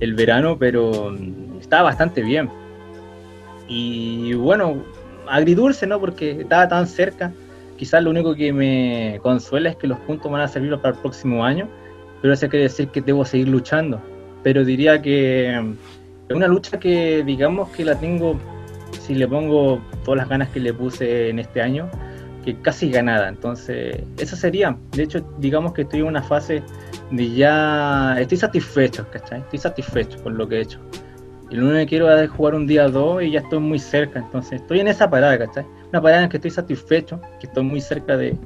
[0.00, 2.48] el, verano, pero mm, estaba bastante bien.
[3.68, 4.82] Y bueno,
[5.28, 6.00] agridulce, ¿no?
[6.00, 7.32] Porque estaba tan cerca.
[7.76, 11.00] Quizás lo único que me consuela es que los puntos van a servir para el
[11.00, 11.68] próximo año,
[12.20, 14.00] pero eso quiere decir que debo seguir luchando.
[14.42, 15.72] Pero diría que mm,
[16.28, 18.36] es una lucha que digamos que la tengo,
[19.00, 21.88] si le pongo todas las ganas que le puse en este año,
[22.44, 23.28] que casi ganada.
[23.28, 24.76] Entonces, eso sería.
[24.92, 26.62] De hecho, digamos que estoy en una fase
[27.12, 28.16] de ya.
[28.18, 29.40] Estoy satisfecho, ¿cachai?
[29.40, 30.80] Estoy satisfecho con lo que he hecho.
[31.50, 34.18] Y lo único que quiero es jugar un día dos y ya estoy muy cerca.
[34.18, 35.64] Entonces, estoy en esa parada, ¿cachai?
[35.90, 38.36] Una parada en que estoy satisfecho, que estoy muy cerca de,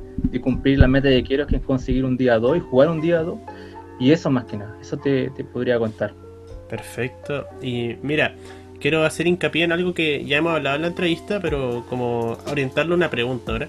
[0.40, 3.22] cumplir la meta que quiero, que es conseguir un día dos y jugar un día
[3.22, 3.38] dos.
[3.98, 6.14] Y eso más que nada, eso te, te podría contar.
[6.68, 7.46] Perfecto.
[7.60, 8.34] Y mira,
[8.80, 12.94] quiero hacer hincapié en algo que ya hemos hablado en la entrevista, pero como orientarle
[12.94, 13.68] una pregunta ahora.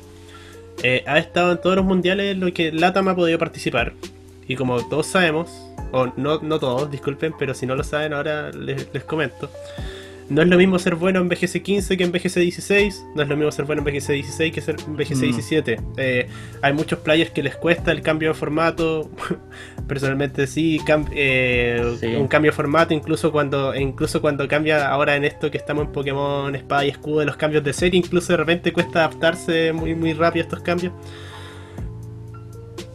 [0.82, 3.94] Eh, ha estado en todos los mundiales en los que LATAM ha podido participar.
[4.48, 5.52] Y como todos sabemos,
[5.94, 9.50] o no, no todos, disculpen, pero si no lo saben ahora les, les comento.
[10.30, 13.06] No es lo mismo ser bueno en BGC 15 que en BGC 16.
[13.16, 15.78] No es lo mismo ser bueno en BGC 16 que ser en BGC 17.
[15.78, 15.94] Mm.
[15.98, 16.28] Eh,
[16.62, 19.10] hay muchos players que les cuesta el cambio de formato.
[19.88, 20.80] Personalmente sí,
[21.12, 25.86] eh, un cambio de formato, incluso cuando, incluso cuando cambia ahora en esto que estamos
[25.86, 29.94] en Pokémon Espada y Escudo los cambios de serie, incluso de repente cuesta adaptarse muy,
[29.94, 30.94] muy rápido a estos cambios.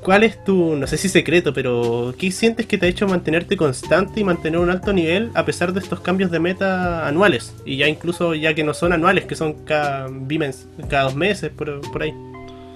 [0.08, 3.58] ¿Cuál es tu, no sé si secreto, pero qué sientes que te ha hecho mantenerte
[3.58, 7.54] constante y mantener un alto nivel a pesar de estos cambios de meta anuales?
[7.66, 10.08] Y ya incluso ya que no son anuales, que son cada,
[10.88, 12.14] cada dos meses, por, ahí.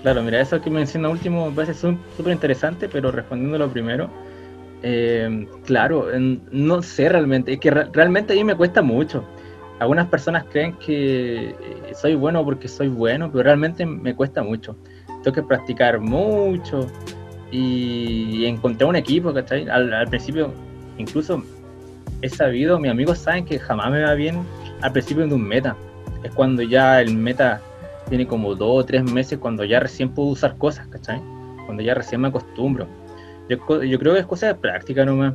[0.02, 1.72] Claro, mira, eso que menciona último me parece
[2.18, 4.10] súper interesante, pero respondiendo lo primero,
[4.82, 9.24] eh, claro, no sé realmente, es que realmente a mí me cuesta mucho.
[9.78, 11.56] Algunas personas creen que eh,
[11.94, 14.76] soy bueno porque soy bueno, pero realmente me cuesta mucho.
[15.22, 16.88] Tengo que practicar mucho,
[17.52, 19.68] y encontré un equipo, ¿cachai?
[19.68, 20.52] Al, al principio,
[20.98, 21.44] incluso
[22.22, 24.42] he sabido, mis amigos saben que jamás me va bien
[24.80, 25.76] al principio de un meta.
[26.24, 27.60] Es cuando ya el meta
[28.08, 31.20] tiene como dos o tres meses, cuando ya recién puedo usar cosas, ¿cachai?
[31.66, 32.86] Cuando ya recién me acostumbro.
[33.48, 35.34] Yo, yo creo que es cosa de práctica nomás.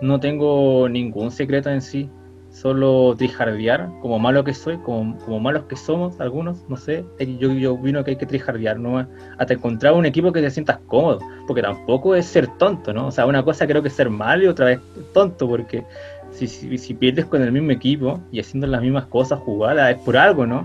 [0.00, 2.10] No tengo ningún secreto en sí
[2.54, 7.04] solo trijardear, como malo que soy, como, como, malos que somos algunos, no sé,
[7.40, 9.04] yo, yo vino que hay que trijardear, ¿no?
[9.38, 13.08] Hasta encontrar un equipo que te sientas cómodo, porque tampoco es ser tonto, ¿no?
[13.08, 14.80] O sea, una cosa creo que es ser malo y otra vez
[15.12, 15.84] tonto, porque
[16.30, 20.16] si, si, pierdes con el mismo equipo y haciendo las mismas cosas jugadas, es por
[20.16, 20.64] algo, ¿no?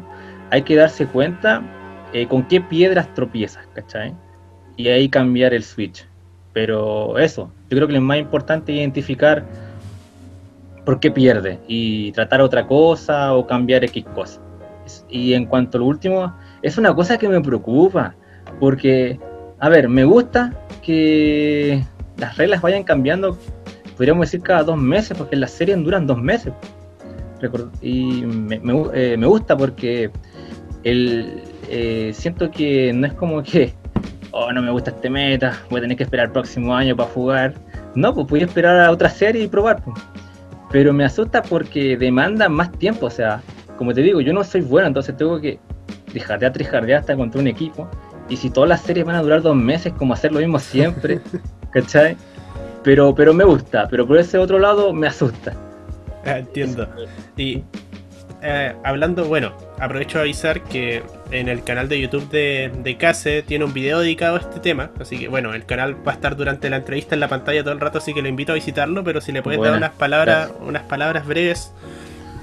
[0.52, 1.64] Hay que darse cuenta
[2.14, 4.14] eh, con qué piedras tropiezas, ¿cachai?
[4.78, 6.06] Y ahí cambiar el switch.
[6.54, 9.44] Pero eso, yo creo que lo más importante es identificar
[10.90, 14.42] por qué pierde y tratar otra cosa o cambiar X cosa.
[15.08, 18.16] Y en cuanto a lo último, es una cosa que me preocupa,
[18.60, 19.20] porque,
[19.60, 21.84] a ver, me gusta que
[22.18, 23.38] las reglas vayan cambiando,
[23.98, 26.54] podríamos decir cada dos meses, porque las series duran dos meses.
[27.84, 28.60] Y me,
[28.96, 30.10] eh, gusta porque
[30.86, 33.76] el, eh, siento que no es como que,
[34.32, 37.12] oh, no me gusta este meta, voy a tener que esperar el próximo año para
[37.12, 37.54] jugar.
[37.94, 39.84] No, pues voy a esperar a otra serie y probar.
[39.84, 39.96] Pues
[40.72, 43.42] pero me asusta porque demanda más tiempo, o sea,
[43.78, 45.60] como te digo, yo no soy bueno, entonces tengo que
[46.06, 47.90] trijardear, trijardear hasta contra un equipo,
[48.30, 51.20] y si todas las series van a durar dos meses, como hacer lo mismo siempre,
[51.72, 52.16] ¿cachai?
[52.84, 55.54] Pero, pero me gusta, pero por ese otro lado me asusta.
[56.26, 56.88] Ah, entiendo.
[57.36, 57.64] Y
[58.42, 63.44] eh, hablando, bueno, aprovecho a avisar que en el canal de YouTube de, de Case
[63.44, 64.92] tiene un video dedicado a este tema.
[65.00, 67.74] Así que bueno, el canal va a estar durante la entrevista en la pantalla todo
[67.74, 69.04] el rato, así que lo invito a visitarlo.
[69.04, 71.74] Pero si le puedes dar unas palabras, unas palabras breves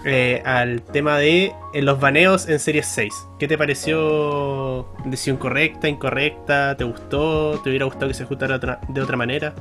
[0.05, 3.13] eh, al tema de eh, los baneos en Series 6.
[3.39, 4.89] ¿Qué te pareció?
[5.07, 6.77] ¿Decisión correcta, incorrecta?
[6.77, 7.61] ¿Te gustó?
[7.65, 9.55] ¿Te hubiera gustado que se ajustara de otra manera?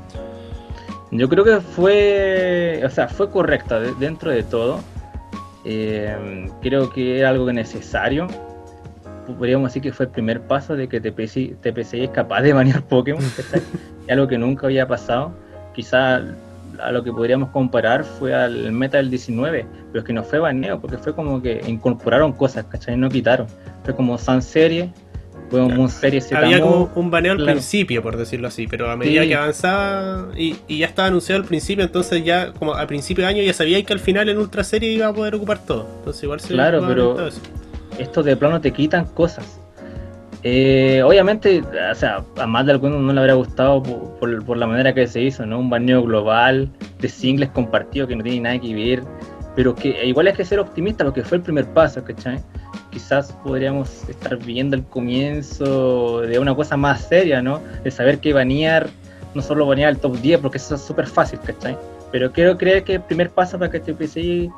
[1.11, 4.83] Yo creo que fue, o sea, fue correcta dentro de todo
[5.65, 8.27] eh, creo que es algo necesario.
[9.25, 12.83] Podríamos decir que fue el primer paso de que TPC, TPC es capaz de banear
[12.83, 13.23] Pokémon,
[14.07, 15.33] es algo que nunca había pasado.
[15.73, 16.21] Quizá
[16.79, 20.39] a lo que podríamos comparar fue al meta del 19, pero es que no fue
[20.39, 22.97] baneo, porque fue como que incorporaron cosas, ¿cachai?
[22.97, 23.47] No quitaron.
[23.83, 24.91] Fue como Sun Serie,
[26.35, 30.55] Había como un baneo al principio, por decirlo así, pero a medida que avanzaba y,
[30.67, 33.93] ya estaba anunciado al principio, entonces ya como al principio de año ya sabía que
[33.93, 35.87] al final en Ultra Serie iba a poder ocupar todo.
[35.99, 37.17] Entonces igual se Claro, pero
[37.97, 39.59] estos de plano te quitan cosas.
[40.47, 44.93] Eh, obviamente, o sea, a más de algunos no le habría gustado por, la manera
[44.93, 45.59] que se hizo, ¿no?
[45.59, 49.01] Un baneo global de singles compartidos que no tiene nada que ver,
[49.55, 52.39] pero que igual hay que ser optimista porque fue el primer paso, ¿cachai?
[52.91, 57.61] Quizás podríamos estar viendo el comienzo de una cosa más seria, ¿no?
[57.83, 58.89] De saber que banear,
[59.33, 61.77] no solo banear el top 10, porque eso es súper fácil, ¿cachai?
[62.11, 64.51] Pero quiero creer que el primer paso para que este PCI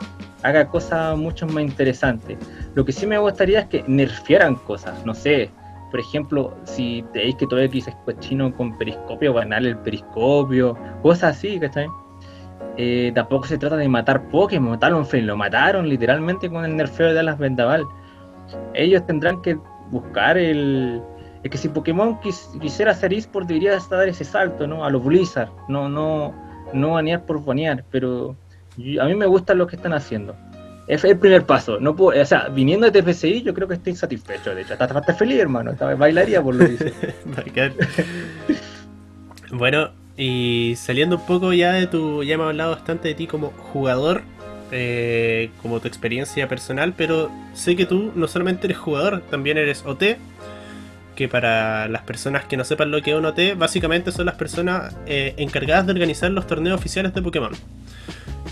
[0.43, 2.37] haga cosas mucho más interesantes.
[2.75, 5.49] Lo que sí me gustaría es que nerfearan cosas, no sé,
[5.89, 11.59] por ejemplo, si veis que X es cochino con periscopio, ganar el periscopio, cosas así,
[11.59, 11.87] ¿cachai?
[12.77, 17.23] Eh, tampoco se trata de matar Pokémon, mataron lo mataron literalmente con el nerfeo de
[17.23, 17.85] las vendaval.
[18.73, 19.57] Ellos tendrán que
[19.89, 21.01] buscar el.
[21.43, 24.85] Es que si Pokémon quisiera hacer eSport, debería dar ese salto, ¿no?
[24.85, 26.33] A los Blizzard, no, no,
[26.73, 28.35] no banear por banear, pero
[29.01, 30.35] a mí me gusta lo que están haciendo
[30.87, 31.79] es el primer paso.
[31.79, 34.55] No puedo, o sea, viniendo de TFCI, yo creo que estoy satisfecho.
[34.55, 35.73] De hecho, estás feliz, hermano.
[35.97, 36.93] Bailaría por lo que dice.
[39.51, 42.23] bueno, y saliendo un poco ya de tu.
[42.23, 44.23] Ya hemos hablado bastante de ti como jugador,
[44.71, 49.85] eh, como tu experiencia personal, pero sé que tú no solamente eres jugador, también eres
[49.85, 50.17] OT.
[51.15, 54.35] Que para las personas que no sepan lo que es un OT, básicamente son las
[54.35, 57.53] personas eh, encargadas de organizar los torneos oficiales de Pokémon.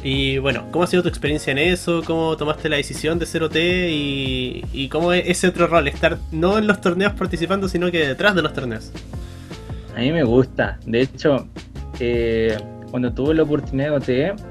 [0.03, 2.03] Y bueno, ¿cómo ha sido tu experiencia en eso?
[2.05, 3.55] ¿Cómo tomaste la decisión de ser OT?
[3.55, 8.35] Y, cómo es ese otro rol, estar no en los torneos participando, sino que detrás
[8.35, 8.91] de los torneos.
[9.95, 10.77] A mí me gusta.
[10.85, 11.47] De hecho,
[11.99, 12.57] eh,
[12.91, 14.41] cuando tuve la oportunidad de OT,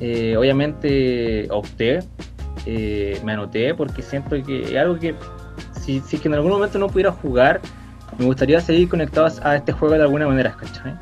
[0.00, 2.00] eh, obviamente opté,
[2.66, 5.14] eh, me anoté, porque siento que es algo que,
[5.80, 7.60] si, si que en algún momento no pudiera jugar,
[8.18, 10.94] me gustaría seguir conectado a este juego de alguna manera, ¿cachai?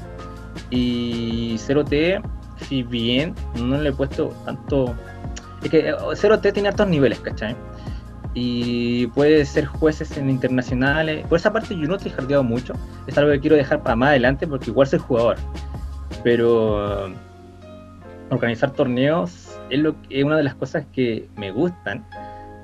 [0.71, 1.93] Y ser OT
[2.69, 4.95] si bien no le he puesto tanto.
[5.63, 7.57] Es que 0T eh, tiene altos niveles, ¿cachai?
[8.39, 11.27] Y puede ser jueces en internacionales.
[11.27, 12.75] Por esa parte yo no he jardeado mucho.
[13.07, 15.37] Es algo que quiero dejar para más adelante porque igual soy jugador.
[16.23, 17.11] Pero
[18.29, 22.05] organizar torneos es, lo, es una de las cosas que me gustan.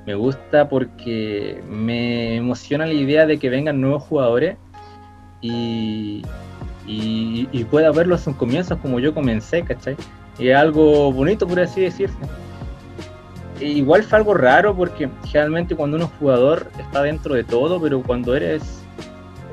[0.05, 4.57] Me gusta porque me emociona la idea de que vengan nuevos jugadores
[5.41, 6.21] y,
[6.85, 9.95] y, pueda verlos en comienzos como yo comencé, ¿cachai?
[10.37, 12.17] Y es algo bonito, por así decirse.
[13.59, 17.81] E igual fue algo raro porque generalmente cuando uno es jugador está dentro de todo,
[17.81, 18.83] pero cuando eres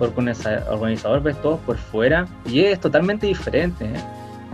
[0.01, 3.85] organizador ves todo por fuera y es totalmente diferente.
[3.85, 4.01] ¿eh?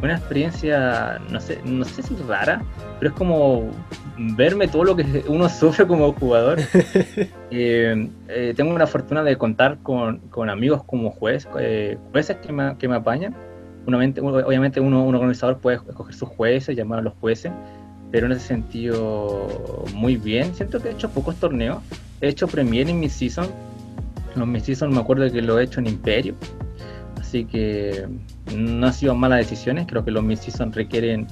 [0.02, 2.62] Una experiencia, no sé, no sé si rara,
[2.98, 3.70] pero es como
[4.18, 6.58] verme todo lo que uno sufre como jugador.
[7.48, 12.52] Eh, eh, tengo la fortuna de contar con, con amigos como juez, eh, jueces que
[12.52, 13.36] me, que me apañan.
[13.86, 17.52] obviamente uno, un organizador puede escoger sus jueces, llamar a los jueces,
[18.16, 20.54] pero en ese sentido muy bien.
[20.54, 21.82] Siento que he hecho pocos torneos.
[22.22, 23.46] He hecho Premier en mi season.
[24.34, 26.34] Los mis season me acuerdo que lo he hecho en Imperio.
[27.20, 28.08] Así que
[28.56, 29.86] no ha sido malas decisiones.
[29.86, 31.26] Creo que los mis season requieren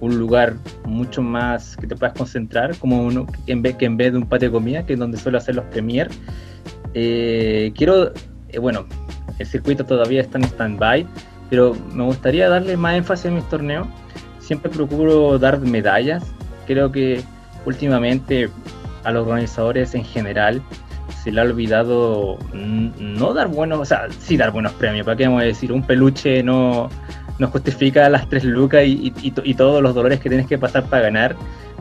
[0.00, 0.54] un lugar
[0.86, 4.16] mucho más que te puedas concentrar, como uno que en vez, que en vez de
[4.16, 6.08] un patio de comida, que es donde suelo hacer los premier.
[6.94, 8.14] Eh, quiero,
[8.48, 8.86] eh, bueno,
[9.38, 11.06] el circuito todavía está en stand-by,
[11.50, 13.86] pero me gustaría darle más énfasis a mis torneos.
[14.50, 16.24] Siempre procuro dar medallas.
[16.66, 17.22] Creo que
[17.66, 18.50] últimamente
[19.04, 20.60] a los organizadores en general
[21.22, 25.28] se le ha olvidado no dar buenos, o sea, sí dar buenos premios, ¿para qué
[25.28, 25.70] vamos a decir?
[25.70, 26.90] Un peluche no,
[27.38, 31.36] no justifica las tres lucas y, todos los dolores que tienes que pasar para ganar.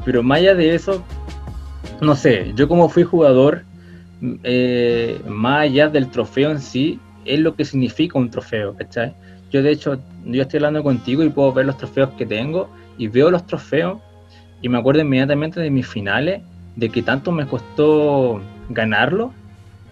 [0.05, 1.03] Pero más allá de eso,
[2.01, 3.63] no sé, yo como fui jugador,
[4.43, 9.15] eh, más allá del trofeo en sí, es lo que significa un trofeo, ¿cachai?
[9.51, 13.07] Yo de hecho, yo estoy hablando contigo y puedo ver los trofeos que tengo y
[13.07, 13.99] veo los trofeos
[14.61, 16.41] y me acuerdo inmediatamente de mis finales,
[16.75, 19.33] de que tanto me costó ganarlo,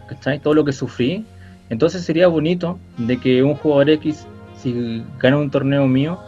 [0.07, 0.39] ¿cachai?
[0.39, 1.25] Todo lo que sufrí.
[1.69, 4.25] Entonces sería bonito de que un jugador X
[4.61, 6.19] si gana un torneo mío,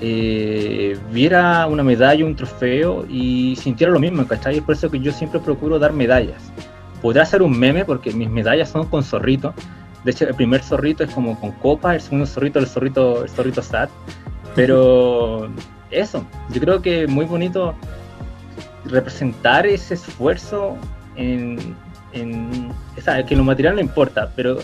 [0.00, 4.58] eh, viera una medalla, un trofeo y sintiera lo mismo, ¿cachai?
[4.58, 6.52] Es por eso que yo siempre procuro dar medallas.
[7.00, 9.54] Podrá ser un meme porque mis medallas son con zorrito.
[10.04, 13.30] De hecho, el primer zorrito es como con copa, el segundo zorrito, el zorrito, el
[13.30, 13.88] zorrito sad.
[14.54, 15.48] Pero
[15.90, 17.74] eso, yo creo que es muy bonito
[18.84, 20.76] representar ese esfuerzo
[21.16, 21.74] en,
[22.12, 22.72] en
[23.26, 24.58] que lo material no importa, pero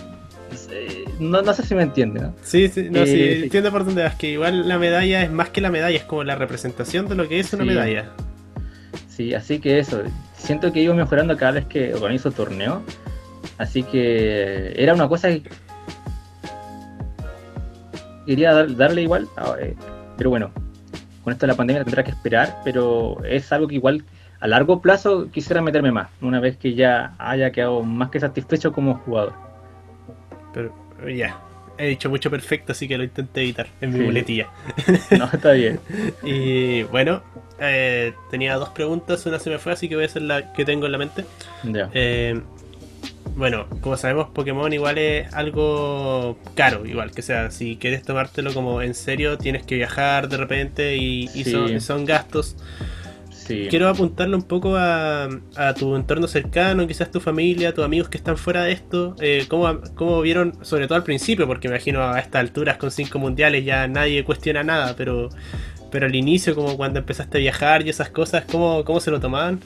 [0.70, 2.34] eh, no, no sé si me entiende, ¿no?
[2.42, 5.50] Sí, sí, no, sí, eh, entiendo por dónde vas, que igual la medalla es más
[5.50, 8.10] que la medalla, es como la representación de lo que es una medalla.
[9.08, 10.02] Sí, así que eso,
[10.36, 12.82] siento que iba mejorando cada vez que organizo torneo,
[13.58, 15.42] así que era una cosa que
[18.26, 19.74] quería darle igual, ah, eh,
[20.16, 20.50] pero bueno,
[21.24, 24.04] con esto de la pandemia tendrá que esperar, pero es algo que igual
[24.40, 28.72] a largo plazo quisiera meterme más, una vez que ya haya quedado más que satisfecho
[28.72, 29.32] como jugador.
[30.52, 30.72] Pero
[31.08, 31.40] ya,
[31.78, 34.48] he dicho mucho perfecto, así que lo intenté evitar en mi muletilla.
[35.18, 35.80] No, está bien.
[36.22, 37.22] y bueno,
[37.60, 40.64] eh, tenía dos preguntas, una se me fue, así que voy a hacer la que
[40.64, 41.24] tengo en la mente.
[41.64, 41.88] Ya.
[41.94, 42.40] Eh,
[43.38, 48.82] bueno, como sabemos, Pokémon igual es algo caro, igual que sea, si quieres tomártelo como
[48.82, 51.28] en serio, tienes que viajar de repente y,
[51.78, 52.56] son, gastos.
[53.46, 55.28] Quiero apuntarlo un poco a,
[55.78, 59.14] tu entorno cercano, quizás tu familia, tus amigos que están fuera de esto.
[59.20, 61.46] Eh, ¿cómo, vieron, sobre todo al principio?
[61.46, 65.28] Porque me imagino a estas alturas con cinco mundiales ya nadie cuestiona nada, pero,
[65.92, 69.20] pero al inicio, como cuando empezaste a viajar y esas cosas, ¿cómo, cómo se lo
[69.20, 69.60] tomaban?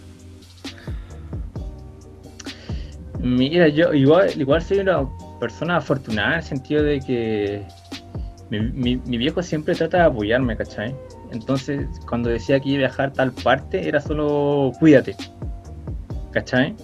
[3.23, 5.09] Mira, yo igual, igual soy una
[5.39, 7.65] persona afortunada en el sentido de que
[8.51, 10.95] mi, viejo siempre trata de apoyarme, ¿cachai?
[11.31, 15.17] Entonces, cuando decía que iba a viajar tal parte, era solo cuídate,
[16.33, 16.75] ¿cachai?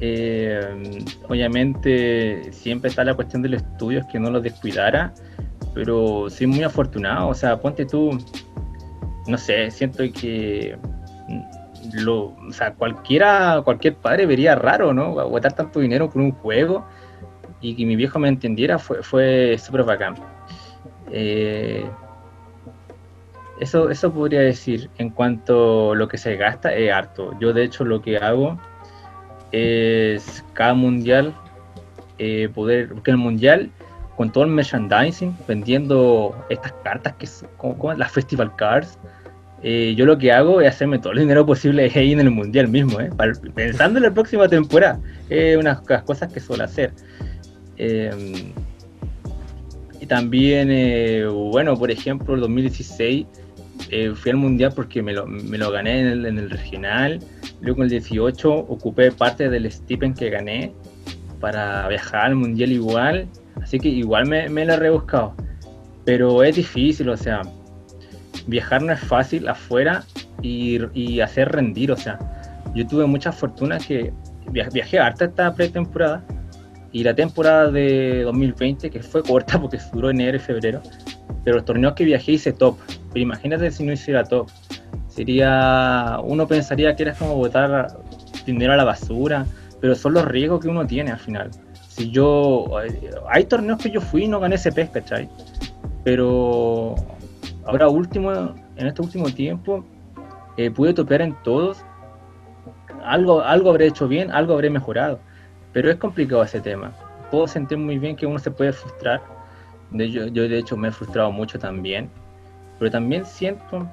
[0.00, 5.14] Eh, obviamente, siempre está la cuestión de los estudios, que no los descuidara,
[5.74, 8.18] pero soy muy afortunado, o sea, ponte tú,
[9.28, 10.76] no sé, siento que
[12.02, 15.18] lo, o sea, cualquiera, cualquier padre vería raro, ¿no?
[15.18, 16.86] Aguantar tanto dinero por un juego
[17.60, 20.14] y que mi viejo me entendiera fue, fue súper bacán.
[21.10, 21.88] Eh,
[23.60, 27.32] eso, eso podría decir en cuanto a lo que se gasta es harto.
[27.40, 28.58] Yo de hecho lo que hago
[29.52, 31.34] es cada mundial
[32.18, 33.70] eh, poder, porque el mundial
[34.16, 38.98] con todo el merchandising, vendiendo estas cartas que son como las festival cards,
[39.68, 42.68] eh, yo lo que hago es hacerme todo el dinero posible ahí en el mundial
[42.68, 43.10] mismo, ¿eh?
[43.52, 45.00] pensando en la próxima temporada.
[45.28, 46.92] Es una de las cosas que suelo hacer.
[47.76, 48.52] Em,
[50.00, 53.26] y también, eh, bueno, por ejemplo, el 2016
[54.14, 57.18] fui al mundial porque me lo, me lo gané en el, en el, regional.
[57.60, 60.70] Luego en el 18 ocupé parte del stipend que gané
[61.40, 63.26] para viajar al mundial igual.
[63.60, 65.34] Así que igual me, me lo he rebuscado.
[66.04, 67.42] Pero es difícil, o sea,
[68.46, 70.04] viajar no es fácil afuera
[70.42, 72.18] y, y hacer rendir, o sea,
[72.74, 74.12] yo tuve mucha fortuna que
[74.50, 76.22] viajé harta esta pretemporada
[76.92, 80.80] y la temporada de 2020, que fue corta porque duró enero y febrero,
[81.44, 82.78] pero los torneos que viajé hice top.
[83.12, 84.48] Pero imagínate si no hiciera top.
[85.08, 87.98] Sería, uno pensaría que era como botar
[88.44, 89.46] dinero a la basura,
[89.80, 91.50] pero son los riesgos que uno tiene al final.
[91.88, 92.66] Si yo,
[93.28, 95.28] hay torneos que yo fui y no gané ese pez, ¿cachai?
[96.04, 96.94] Pero
[97.66, 98.32] Ahora último,
[98.76, 99.84] en este último tiempo,
[100.56, 101.84] eh, pude topear en todos.
[103.04, 105.18] Algo, algo habré hecho bien, algo habré mejorado.
[105.72, 106.92] Pero es complicado ese tema.
[107.30, 109.20] Puedo sentir muy bien que uno se puede frustrar.
[109.92, 112.08] Yo, yo de hecho me he frustrado mucho también.
[112.78, 113.88] Pero también siento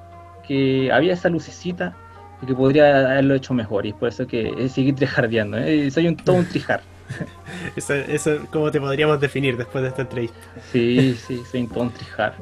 [0.46, 1.94] que había esa lucecita
[2.42, 3.86] y que podría haberlo hecho mejor.
[3.86, 5.58] Y es por eso que seguir trijardeando.
[5.58, 5.90] ¿eh?
[5.90, 6.80] Soy un, todo un trijar.
[7.76, 10.36] eso, eso, ¿cómo te podríamos definir después de esta entrevista?
[10.72, 12.34] Sí, sí, soy un todo un trijar.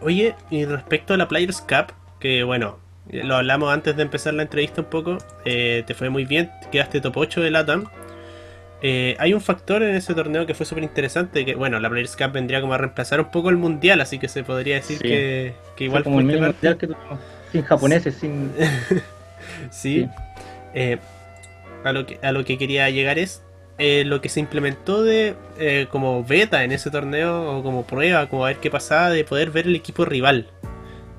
[0.00, 2.78] Oye, y respecto a la Players Cup, que bueno,
[3.10, 7.00] lo hablamos antes de empezar la entrevista un poco, eh, te fue muy bien, quedaste
[7.00, 7.84] top 8 de LATAM.
[8.80, 12.16] Eh, hay un factor en ese torneo que fue súper interesante, que bueno, la Players
[12.16, 15.54] Cup vendría como a reemplazar un poco el mundial, así que se podría decir que,
[15.78, 16.88] igual como el mundial que
[17.52, 18.52] sin japoneses, sin...
[19.70, 20.08] sí.
[20.74, 20.98] Eh,
[21.82, 23.42] a, lo que, a lo que quería llegar es,
[23.78, 28.28] eh, lo que se implementó de eh, como beta en ese torneo o como prueba,
[28.28, 30.48] como a ver qué pasaba, de poder ver el equipo rival.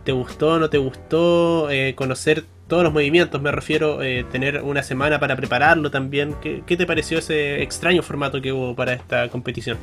[0.03, 1.70] ¿Te gustó o no te gustó?
[1.70, 3.99] Eh, conocer todos los movimientos, me refiero,
[4.32, 6.36] tener una semana para prepararlo también.
[6.39, 9.78] ¿Qué, te pareció ese extraño formato que hubo para esta competición?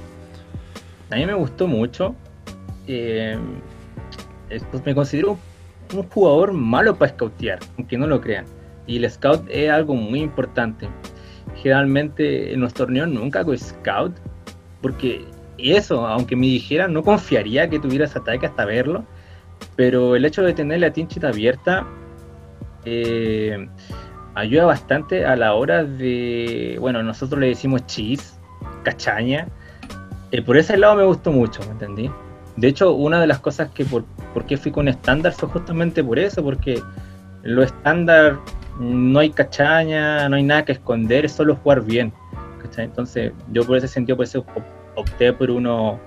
[1.11, 2.15] A mí me gustó mucho.
[2.87, 3.39] Pues
[4.85, 5.37] me considero
[5.93, 8.45] un jugador malo para scoutear, aunque no lo crean.
[8.87, 10.89] Y el scout es algo muy importante
[11.57, 14.15] generalmente en los torneos nunca hago scout,
[14.83, 15.25] porque
[15.59, 19.05] eso, aunque me dijeran, no confiaría que tuvieras ataque hasta verlo,
[19.75, 21.87] pero el hecho de tener la tinchita abierta
[22.85, 23.69] eh,
[24.35, 28.39] ayuda bastante a la hora de, bueno, nosotros le decimos cheese,
[28.83, 29.49] cachaña,
[30.31, 32.11] eh, por ese lado me gustó mucho, ¿me entendí?
[32.57, 36.03] De hecho, una de las cosas que por, por qué fui con estándar fue justamente
[36.03, 36.83] por eso, porque
[37.43, 38.39] lo estándar
[38.79, 42.13] no hay cachaña, no hay nada que esconder, es solo jugar bien.
[42.77, 44.19] Entonces, yo por ese sentido,
[44.95, 45.99] opté por uno,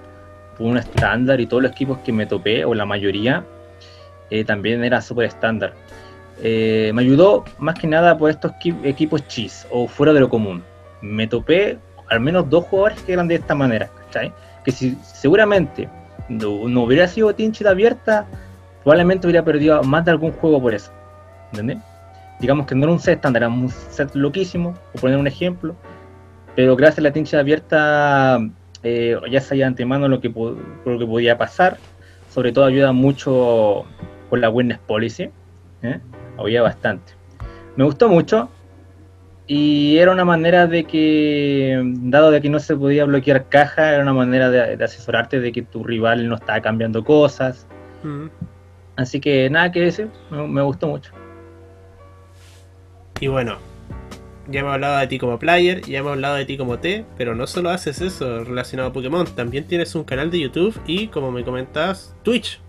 [0.57, 3.43] por un estándar y todos los equipos que me topé, o la mayoría,
[4.29, 5.73] eh, también era súper estándar.
[6.41, 8.51] Eh, me ayudó más que nada por estos
[8.83, 10.63] equipos chis o fuera de lo común.
[11.01, 13.89] Me topé al menos dos jugadores que eran de esta manera,
[14.63, 15.87] Que si seguramente
[16.27, 18.25] no, no hubiera sido tinchita abierta,
[18.83, 20.91] probablemente hubiera perdido más de algún juego por eso.
[21.51, 21.77] ¿Entendés?
[22.39, 25.75] Digamos que no era un set estándar, era un set loquísimo, por poner un ejemplo,
[26.55, 28.39] pero gracias a la tincha abierta
[28.83, 31.77] eh, ya sabía de antemano lo que, lo que podía pasar,
[32.29, 33.85] sobre todo ayuda mucho
[34.29, 35.29] con la Witness Policy,
[35.81, 35.99] ¿eh?
[36.37, 37.13] había bastante.
[37.75, 38.49] Me gustó mucho
[39.47, 44.03] y era una manera de que, dado de que no se podía bloquear caja, era
[44.03, 47.67] una manera de, asesorarte de que tu rival no estaba cambiando cosas.
[48.03, 48.27] Mm.
[48.95, 51.13] Así que nada que decir, me gustó mucho.
[53.19, 53.57] Y bueno,
[54.47, 57.35] ya hemos hablado de ti como player, ya hemos hablado de ti como T, pero
[57.35, 61.31] no solo haces eso relacionado a Pokémon, también tienes un canal de YouTube y, como
[61.31, 62.59] me comentabas, Twitch.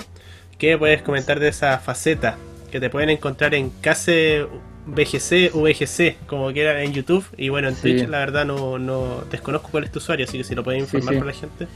[0.59, 2.36] ¿Qué puedes comentar de esa faceta?
[2.70, 4.46] Que te pueden encontrar en Case
[4.86, 7.24] BGC, VGC, como quiera en YouTube.
[7.36, 10.44] Y bueno, en Twitch la verdad no, no, desconozco cuál es tu usuario, así que
[10.44, 11.66] si lo puedes informar para la gente.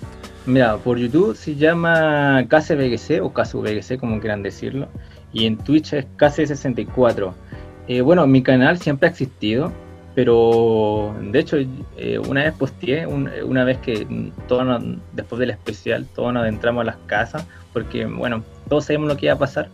[0.47, 4.89] Mira, por YouTube se llama Case VGC o Case VGC, como quieran decirlo.
[5.33, 7.33] Y en Twitch es Case64.
[7.87, 9.73] Eh, bueno, mi canal siempre ha existido,
[10.15, 11.59] pero de hecho
[11.97, 14.83] eh, una vez posteé, una vez que todos
[15.13, 19.27] después del especial, todos nos adentramos a las casas, porque bueno, todos sabemos lo que
[19.27, 19.69] iba a pasar,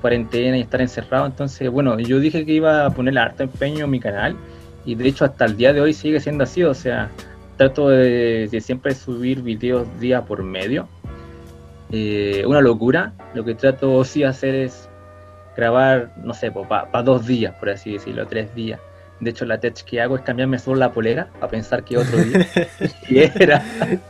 [0.00, 3.90] cuarentena y estar encerrado, entonces bueno, yo dije que iba a poner harto empeño en
[3.90, 4.36] mi canal,
[4.86, 7.10] y de hecho hasta el día de hoy sigue siendo así, o sea,
[7.56, 10.88] trato de, siempre subir videos día por medio.
[11.90, 14.88] Eh, una locura, lo que trato sí hacer es
[15.56, 18.80] grabar, no sé, para dos días, por así decirlo, tres días.
[19.20, 22.18] De hecho, la tech que hago es cambiarme solo la polera a pensar que otro
[22.18, 22.46] día.
[23.08, 23.64] y era.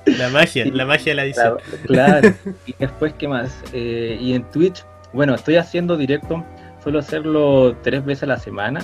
[0.05, 1.59] La magia, la magia la edición.
[1.87, 2.35] claro.
[2.67, 3.63] Y después, ¿qué más?
[3.73, 6.45] Eh, y en Twitch, bueno, estoy haciendo directo,
[6.83, 8.81] suelo hacerlo tres veces a la semana.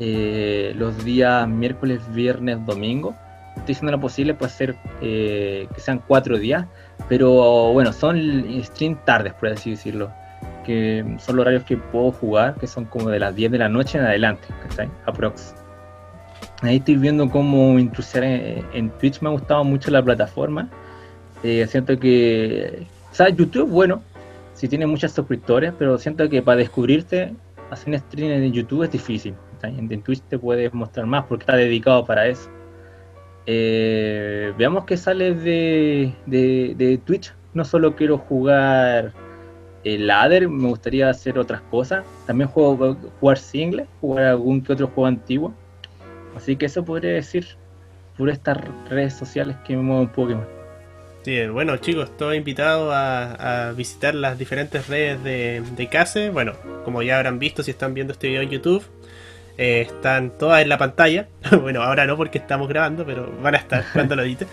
[0.00, 3.14] Eh, los días miércoles, viernes, domingo.
[3.56, 6.66] Estoy haciendo lo posible para hacer eh, que sean cuatro días,
[7.08, 8.18] pero bueno, son
[8.64, 10.10] stream tardes, por así decirlo
[10.64, 13.68] que son los horarios que puedo jugar, que son como de las 10 de la
[13.68, 14.90] noche en adelante, ¿cachai?
[15.06, 15.54] Aprox.
[16.62, 20.68] Ahí estoy viendo cómo introducir en, Twitch, me ha gustado mucho la plataforma.
[21.42, 24.02] Eh, siento que, o sea, YouTube, bueno,
[24.54, 27.34] si tiene muchos suscriptores, pero siento que para descubrirte,
[27.70, 29.34] hacer un stream en YouTube es difícil.
[29.62, 32.50] En, Twitch te puedes mostrar más porque está dedicado para eso.
[33.46, 37.32] Eh, veamos qué sale de, de Twitch.
[37.54, 39.12] No solo quiero jugar
[39.84, 42.04] el ladder, me gustaría hacer otras cosas.
[42.26, 45.54] También juego jugar single, jugar algún que otro juego antiguo.
[46.36, 47.46] Así que eso podría decir
[48.16, 48.58] por estas
[48.88, 50.46] redes sociales que me mueven Pokémon.
[51.24, 56.30] Sí, bueno chicos, todos invitados a, visitar las diferentes redes de, de Case.
[56.30, 56.52] Bueno,
[56.84, 58.84] como ya habrán visto si están viendo este video en YouTube,
[59.56, 61.28] eh, están todas en la pantalla.
[61.62, 64.46] bueno, ahora no porque estamos grabando, pero van a estar cuando lo edite.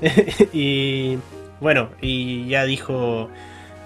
[0.52, 1.18] y
[1.60, 3.28] bueno, y ya dijo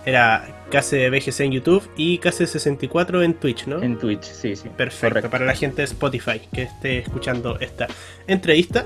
[0.05, 3.82] era Case BGC en YouTube y Case 64 en Twitch, ¿no?
[3.82, 4.68] En Twitch, sí, sí.
[4.68, 7.88] Perfecto, para la gente de Spotify que esté escuchando esta
[8.26, 8.84] entrevista.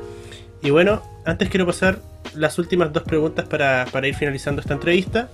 [0.62, 1.98] Y bueno, antes quiero pasar
[2.34, 5.28] las últimas dos preguntas para, ir finalizando esta entrevista.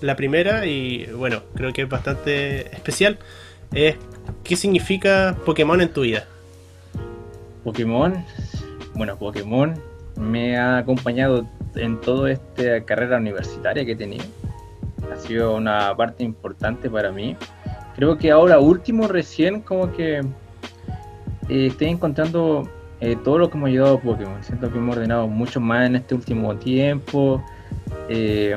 [0.00, 3.18] La primera, y bueno, creo que es bastante especial,
[3.72, 3.96] es
[4.42, 6.26] ¿qué significa Pokémon en tu vida?
[7.62, 8.24] Pokémon,
[8.94, 9.74] bueno, Pokémon
[10.16, 14.24] me ha acompañado en toda esta carrera universitaria que he tenido
[15.12, 17.36] ha sido una parte importante para mí.
[17.94, 20.18] Creo que ahora último recién como que
[21.48, 22.68] eh, estoy encontrando
[23.00, 24.42] eh, todo lo que me ha ayudado Pokémon.
[24.42, 27.44] Siento que hemos ordenado mucho más en este último tiempo.
[28.08, 28.56] Eh,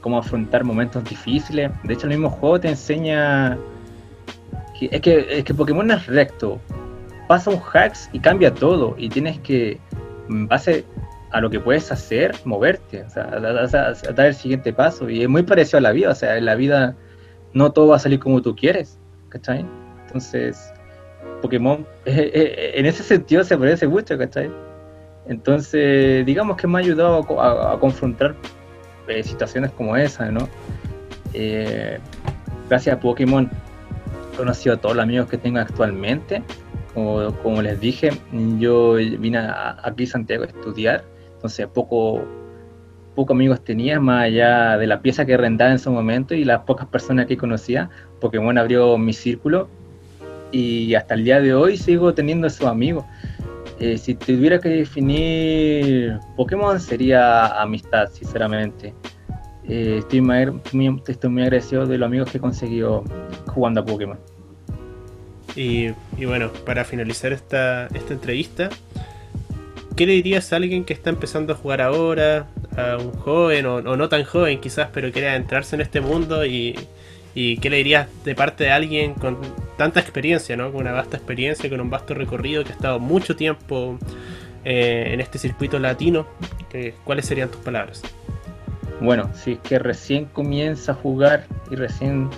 [0.00, 1.70] cómo afrontar momentos difíciles.
[1.84, 3.58] De hecho, el mismo juego te enseña
[4.78, 6.58] que es que, es que Pokémon es recto.
[7.28, 8.94] Pasa un hacks y cambia todo.
[8.98, 9.78] Y tienes que,
[10.28, 10.84] en base
[11.32, 15.08] a lo que puedes hacer, moverte, o sea, a, dar el siguiente paso.
[15.08, 16.96] Y es muy parecido a la vida, o sea, en la vida
[17.52, 19.64] no todo va a salir como tú quieres, ¿cachai?
[20.06, 20.72] Entonces,
[21.42, 24.50] Pokémon en ese sentido se parece mucho, ¿cachai?
[25.28, 28.34] Entonces, digamos que me ha ayudado a, confrontar
[29.06, 30.48] eh, situaciones como esa, ¿no?
[31.32, 31.98] Eh,
[32.68, 33.48] gracias a Pokémon
[34.32, 36.42] he conocido a todos los amigos que tengo actualmente.
[36.94, 38.10] Como, como les dije,
[38.58, 39.38] yo vine
[39.84, 41.04] aquí a Santiago a estudiar
[41.40, 42.22] entonces, poco,
[43.30, 46.86] amigos tenía, más allá de la pieza que rentaba en su momento y las pocas
[46.86, 47.88] personas que conocía.
[48.20, 49.68] Pokémon abrió mi círculo
[50.52, 53.06] y hasta el día de hoy sigo teniendo esos amigos.
[53.78, 58.92] Eh, si tuviera que definir Pokémon sería amistad, sinceramente.
[59.66, 63.02] Eh, estoy, muy, estoy muy agradecido de los amigos que he conseguido
[63.46, 64.18] jugando a Pokémon.
[65.56, 65.88] Y,
[66.18, 68.68] y, bueno, para finalizar esta, esta entrevista,
[69.96, 72.46] ¿qué le dirías a alguien que está empezando a jugar ahora?
[72.76, 76.76] A un joven o, no tan joven quizás, pero quiere adentrarse en este mundo y,
[77.34, 79.38] ¿Y qué le dirías de parte de alguien con
[79.76, 80.72] tanta experiencia, ¿no?
[80.72, 83.98] con una vasta experiencia, con un vasto recorrido que ha estado mucho tiempo
[84.64, 86.26] eh, en este circuito latino?
[87.04, 88.02] ¿Cuáles serían tus palabras?
[89.00, 92.28] Bueno, si es que recién comienza a jugar y recién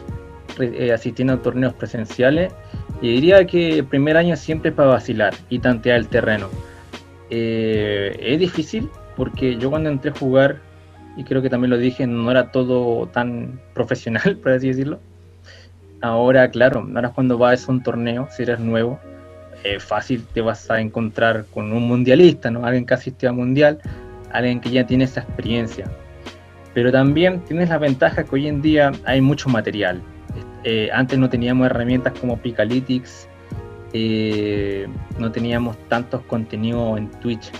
[0.60, 2.52] eh, asistiendo a torneos presenciales,
[3.00, 6.48] y diría que el primer año siempre es para vacilar y tantear el terreno.
[7.34, 10.60] Eh, es difícil porque yo cuando entré a jugar,
[11.16, 15.00] y creo que también lo dije, no era todo tan profesional, por así decirlo.
[16.02, 19.00] Ahora, claro, ahora cuando vas a un torneo, si eres nuevo,
[19.64, 22.66] es fácil te vas a encontrar con un mundialista, ¿no?
[22.66, 23.78] Alguien que asistió a mundial,
[24.30, 25.90] alguien que ya tiene esa experiencia.
[26.74, 30.02] Pero también tienes la ventaja que hoy en día hay mucho material.
[30.64, 33.28] Eh, antes no teníamos herramientas como Picalytics,
[33.92, 34.88] eh,
[35.18, 37.50] no teníamos tantos contenidos en Twitch,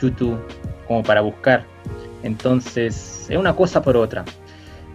[0.00, 0.38] YouTube,
[0.86, 1.64] como para buscar.
[2.22, 4.24] Entonces, es una cosa por otra.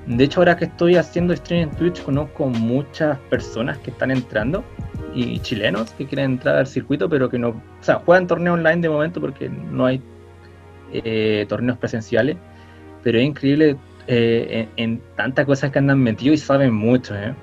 [0.05, 4.63] De hecho, ahora que estoy haciendo stream en Twitch, conozco muchas personas que están entrando
[5.13, 8.77] y chilenos que quieren entrar al circuito, pero que no, o sea, juegan torneo online
[8.77, 10.01] de momento porque no hay
[10.93, 12.37] eh, torneos presenciales
[13.07, 13.77] pero es increíble
[14.07, 17.15] eh, en, tantas cosas que andan metidos y saben mucho.
[17.15, 17.33] ¿eh?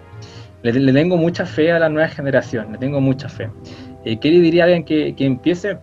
[0.65, 3.51] Le, tengo mucha fe a la nueva generación, le tengo mucha fe.
[4.05, 5.77] Eh, ¿Qué le diría a alguien que, empiece?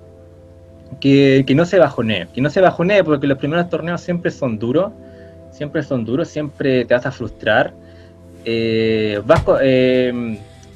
[0.99, 4.91] Que, no se bajonee, que no se bajonee porque los primeros torneos siempre son duros,
[5.51, 7.73] siempre son duros, siempre te vas a frustrar.
[8.43, 9.21] Eh,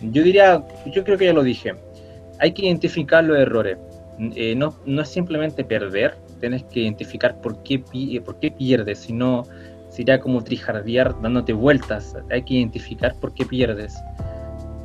[0.02, 1.74] yo diría, yo creo que ya lo dije,
[2.40, 3.80] hay que identificar los errores.
[4.20, 9.14] no, no es simplemente perder, tienes que identificar por qué, eh, por qué pierdes, si
[9.14, 9.46] no
[9.96, 13.96] sería como trijardear dándote vueltas, hay que identificar por qué pierdes.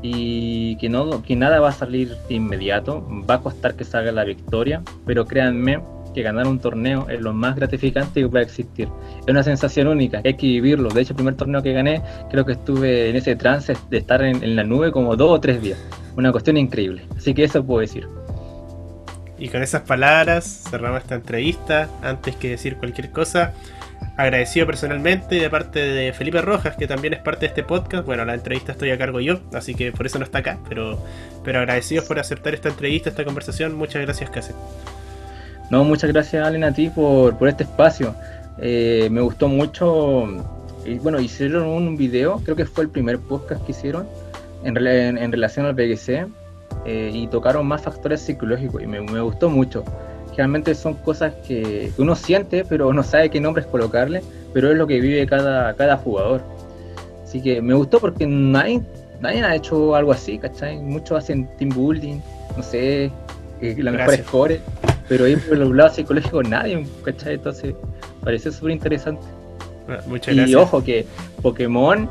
[0.03, 4.13] Y que, no, que nada va a salir de inmediato, va a costar que salga
[4.13, 5.81] la victoria, pero créanme
[6.15, 8.89] que ganar un torneo es lo más gratificante que puede existir.
[9.21, 10.89] Es una sensación única, hay que vivirlo.
[10.89, 14.23] De hecho, el primer torneo que gané, creo que estuve en ese trance de estar
[14.23, 15.79] en, en la nube como dos o tres días.
[16.17, 17.05] Una cuestión increíble.
[17.17, 18.09] Así que eso puedo decir.
[19.39, 21.89] Y con esas palabras cerramos esta entrevista.
[22.03, 23.55] Antes que decir cualquier cosa,
[24.23, 28.05] agradecido personalmente de parte de Felipe Rojas, que también es parte de este podcast.
[28.07, 30.99] Bueno, la entrevista estoy a cargo yo, así que por eso no está acá, pero,
[31.45, 33.75] pero agradecidos por aceptar esta entrevista, esta conversación.
[33.75, 34.55] Muchas gracias, Case.
[35.71, 38.15] No, muchas gracias, Allen, a ti por, por este espacio.
[38.59, 40.27] Eh, me gustó mucho.
[41.03, 44.09] Bueno, hicieron un video, creo que fue el primer podcast que hicieron
[44.65, 46.27] en, en relación al PGC
[46.87, 49.85] eh, y tocaron más factores psicológicos y me, gustó mucho.
[50.37, 54.23] Realmente son cosas que, uno siente, pero no sabe qué nombres colocarle,
[54.55, 56.43] pero es lo que vive cada, cada jugador.
[57.25, 58.81] Así que me gustó porque nadie,
[59.21, 60.79] nadie ha hecho algo así, ¿cachai?
[60.79, 62.21] Muchos hacen team building,
[62.57, 63.11] no sé,
[63.61, 64.61] eh, la mejor score,
[65.09, 67.35] pero ahí por el lado psicológico nadie, ¿cachai?
[67.35, 67.75] Entonces
[68.23, 69.23] pareció súper interesante.
[69.89, 70.51] Ah, muchas gracias.
[70.51, 71.07] Y ojo que
[71.43, 72.09] Pokémon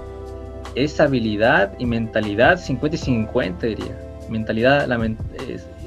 [0.76, 4.98] es habilidad y mentalidad 50 y 50, diría mentalidad, la,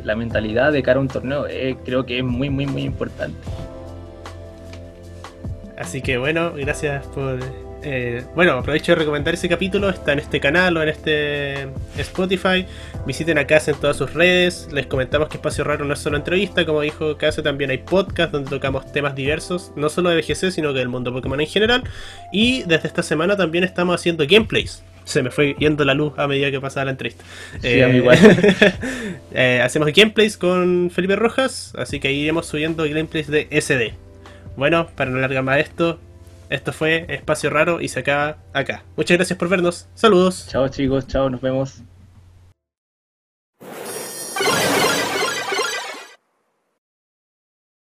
[0.05, 3.37] la mentalidad de cara a un torneo eh, creo que es muy, muy, muy importante.
[5.79, 7.39] Así que bueno, gracias por...
[7.85, 11.67] Eh, bueno, aprovecho de recomendar ese capítulo, está en este canal o en este
[11.99, 12.65] Spotify.
[13.07, 14.69] Visiten a Case en todas sus redes.
[14.71, 18.31] Les comentamos que Espacio Raro no es solo entrevista, como dijo Case, también hay podcast
[18.31, 21.83] donde tocamos temas diversos, no solo de BGC, sino que del mundo Pokémon en general.
[22.33, 26.27] Y desde esta semana también estamos haciendo gameplays se me fue yendo la luz a
[26.27, 27.25] medida que pasaba la entrevista.
[27.63, 28.03] Eh,
[29.33, 33.95] eh, hacemos gameplays con Felipe Rojas, así que ahí iremos subiendo gameplays de SD.
[34.57, 35.99] Bueno, para no alargar más esto,
[36.51, 38.83] esto fue Espacio Raro y se acaba acá.
[38.97, 39.89] Muchas gracias por vernos.
[39.95, 40.49] Saludos.
[40.51, 41.83] Chao chicos, chao, nos vemos.